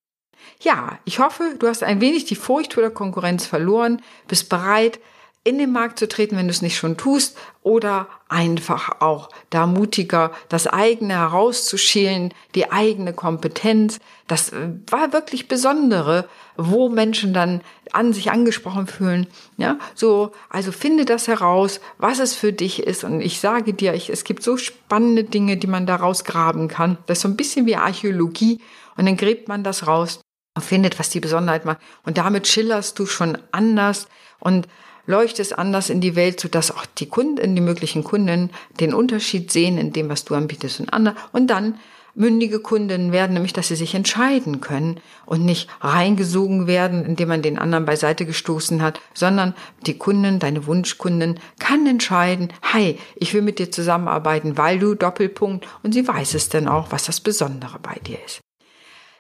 Ja, 0.61 0.99
ich 1.05 1.19
hoffe, 1.19 1.55
du 1.59 1.69
hast 1.69 1.83
ein 1.83 2.01
wenig 2.01 2.27
die 2.27 2.37
Furcht 2.37 2.75
vor 2.75 2.83
der 2.83 2.91
Konkurrenz 2.91 3.47
verloren, 3.47 4.03
bist 4.29 4.49
bereit, 4.49 5.01
in 5.43 5.57
den 5.57 5.73
Markt 5.73 5.99
zu 5.99 6.07
treten, 6.07 6.37
wenn 6.37 6.47
du 6.47 6.51
es 6.51 6.61
nicht 6.61 6.77
schon 6.77 6.99
tust, 6.99 7.37
oder 7.63 8.09
einfach 8.29 9.01
auch 9.01 9.31
da 9.49 9.67
mutiger, 9.67 10.33
das 10.49 10.67
eigene 10.67 11.15
herauszuschälen, 11.15 12.35
die 12.55 12.71
eigene 12.71 13.15
Kompetenz. 13.15 14.01
Das 14.27 14.51
äh, 14.51 14.69
war 14.91 15.13
wirklich 15.15 15.49
Besondere, 15.49 16.29
wo 16.57 16.91
Menschen 16.91 17.33
dann 17.33 17.63
an 17.93 18.13
sich 18.13 18.31
angesprochen 18.31 18.87
fühlen. 18.87 19.27
Ja, 19.57 19.79
so, 19.95 20.33
also 20.51 20.73
finde 20.73 21.07
das 21.07 21.27
heraus, 21.27 21.81
was 21.97 22.19
es 22.19 22.35
für 22.35 22.53
dich 22.53 22.83
ist. 22.83 23.05
Und 23.05 23.23
ich 23.23 23.41
sage 23.41 23.73
dir, 23.73 23.95
ich, 23.95 24.11
es 24.11 24.25
gibt 24.25 24.43
so 24.43 24.59
spannende 24.59 25.25
Dinge, 25.25 25.57
die 25.57 25.67
man 25.67 25.87
daraus 25.87 26.25
graben 26.25 26.69
kann. 26.69 26.99
Das 27.07 27.19
ist 27.19 27.23
so 27.23 27.29
ein 27.29 27.37
bisschen 27.37 27.65
wie 27.65 27.77
Archäologie. 27.77 28.61
Und 28.97 29.07
dann 29.07 29.17
gräbt 29.17 29.49
man 29.49 29.65
das 29.65 29.87
raus 29.87 30.21
und 30.55 30.65
findet, 30.65 30.99
was 30.99 31.09
die 31.09 31.21
Besonderheit 31.21 31.65
macht. 31.65 31.79
Und 32.05 32.19
damit 32.19 32.47
schillerst 32.47 32.99
du 32.99 33.07
schon 33.07 33.39
anders 33.53 34.07
und 34.39 34.69
leuchtest 35.07 35.59
anders 35.59 35.91
in 35.91 36.01
die 36.01 36.17
Welt, 36.17 36.41
sodass 36.41 36.71
auch 36.71 36.87
die 36.87 37.07
Kunden, 37.07 37.55
die 37.55 37.63
möglichen 37.63 38.05
Kunden 38.05 38.51
den 38.79 38.95
Unterschied 38.95 39.51
sehen 39.51 39.79
in 39.79 39.93
dem, 39.93 40.09
was 40.09 40.25
du 40.25 40.35
anbietest 40.35 40.81
und 40.81 40.93
andere. 40.93 41.17
Und 41.33 41.49
dann 41.49 41.75
mündige 42.15 42.61
Kunden 42.61 43.13
werden, 43.13 43.35
nämlich 43.35 43.53
dass 43.53 43.69
sie 43.69 43.77
sich 43.77 43.95
entscheiden 43.95 44.61
können 44.61 45.01
und 45.27 45.45
nicht 45.45 45.69
reingesogen 45.81 46.67
werden, 46.67 47.05
indem 47.05 47.29
man 47.29 47.43
den 47.43 47.59
anderen 47.59 47.85
beiseite 47.85 48.27
gestoßen 48.27 48.83
hat, 48.83 49.01
sondern 49.15 49.55
die 49.87 49.97
Kunden, 49.97 50.39
deine 50.39 50.67
Wunschkunden, 50.67 51.39
kann 51.59 51.87
entscheiden, 51.87 52.53
hi, 52.63 52.99
ich 53.17 53.35
will 53.35 53.43
mit 53.43 53.59
dir 53.59 53.71
zusammenarbeiten, 53.71 54.59
weil 54.59 54.79
du 54.79 54.95
Doppelpunkt 54.95 55.67
und 55.83 55.93
sie 55.93 56.07
weiß 56.07 56.35
es 56.35 56.49
dann 56.49 56.69
auch, 56.69 56.89
was 56.91 57.05
das 57.05 57.21
Besondere 57.21 57.79
bei 57.81 57.97
dir 58.07 58.19
ist. 58.25 58.41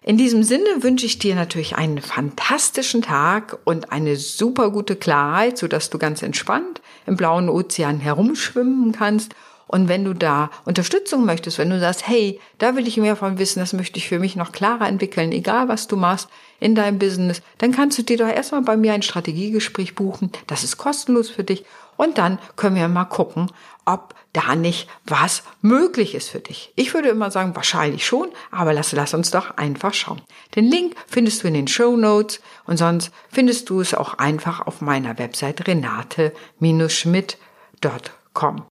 In 0.02 0.16
diesem 0.16 0.42
Sinne 0.42 0.82
wünsche 0.82 1.04
ich 1.04 1.18
dir 1.18 1.34
natürlich 1.34 1.76
einen 1.76 2.00
fantastischen 2.00 3.02
Tag 3.02 3.58
und 3.64 3.92
eine 3.92 4.16
super 4.16 4.70
gute 4.70 4.96
Klarheit, 4.96 5.58
sodass 5.58 5.90
du 5.90 5.98
ganz 5.98 6.22
entspannt 6.22 6.80
im 7.06 7.16
blauen 7.16 7.50
Ozean 7.50 8.00
herumschwimmen 8.00 8.92
kannst. 8.92 9.34
Und 9.66 9.88
wenn 9.88 10.04
du 10.04 10.14
da 10.14 10.50
Unterstützung 10.64 11.26
möchtest, 11.26 11.58
wenn 11.58 11.68
du 11.68 11.78
sagst, 11.78 12.08
hey, 12.08 12.40
da 12.56 12.76
will 12.76 12.88
ich 12.88 12.96
mehr 12.96 13.14
von 13.14 13.38
wissen, 13.38 13.60
das 13.60 13.74
möchte 13.74 13.98
ich 13.98 14.08
für 14.08 14.18
mich 14.18 14.36
noch 14.36 14.52
klarer 14.52 14.88
entwickeln, 14.88 15.32
egal 15.32 15.68
was 15.68 15.86
du 15.86 15.96
machst 15.96 16.28
in 16.60 16.74
deinem 16.74 16.98
Business, 16.98 17.42
dann 17.58 17.70
kannst 17.70 17.98
du 17.98 18.02
dir 18.02 18.16
doch 18.16 18.26
erstmal 18.26 18.62
bei 18.62 18.78
mir 18.78 18.94
ein 18.94 19.02
Strategiegespräch 19.02 19.94
buchen. 19.94 20.32
Das 20.46 20.64
ist 20.64 20.78
kostenlos 20.78 21.28
für 21.28 21.44
dich. 21.44 21.64
Und 22.00 22.16
dann 22.16 22.38
können 22.56 22.76
wir 22.76 22.88
mal 22.88 23.04
gucken, 23.04 23.52
ob 23.84 24.14
da 24.32 24.56
nicht 24.56 24.88
was 25.04 25.42
möglich 25.60 26.14
ist 26.14 26.30
für 26.30 26.40
dich. 26.40 26.72
Ich 26.74 26.94
würde 26.94 27.10
immer 27.10 27.30
sagen, 27.30 27.54
wahrscheinlich 27.54 28.06
schon, 28.06 28.30
aber 28.50 28.72
lass, 28.72 28.92
lass 28.92 29.12
uns 29.12 29.30
doch 29.30 29.58
einfach 29.58 29.92
schauen. 29.92 30.22
Den 30.56 30.64
Link 30.64 30.94
findest 31.06 31.42
du 31.42 31.48
in 31.48 31.52
den 31.52 31.68
Show 31.68 31.98
Notes 31.98 32.40
und 32.64 32.78
sonst 32.78 33.12
findest 33.28 33.68
du 33.68 33.82
es 33.82 33.92
auch 33.92 34.14
einfach 34.14 34.66
auf 34.66 34.80
meiner 34.80 35.18
Website 35.18 35.68
renate-schmidt.com. 35.68 38.66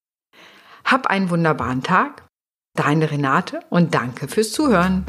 Hab 0.85 1.05
einen 1.05 1.29
wunderbaren 1.29 1.83
Tag, 1.83 2.25
deine 2.75 3.11
Renate 3.11 3.59
und 3.69 3.93
danke 3.93 4.27
fürs 4.27 4.53
Zuhören. 4.53 5.05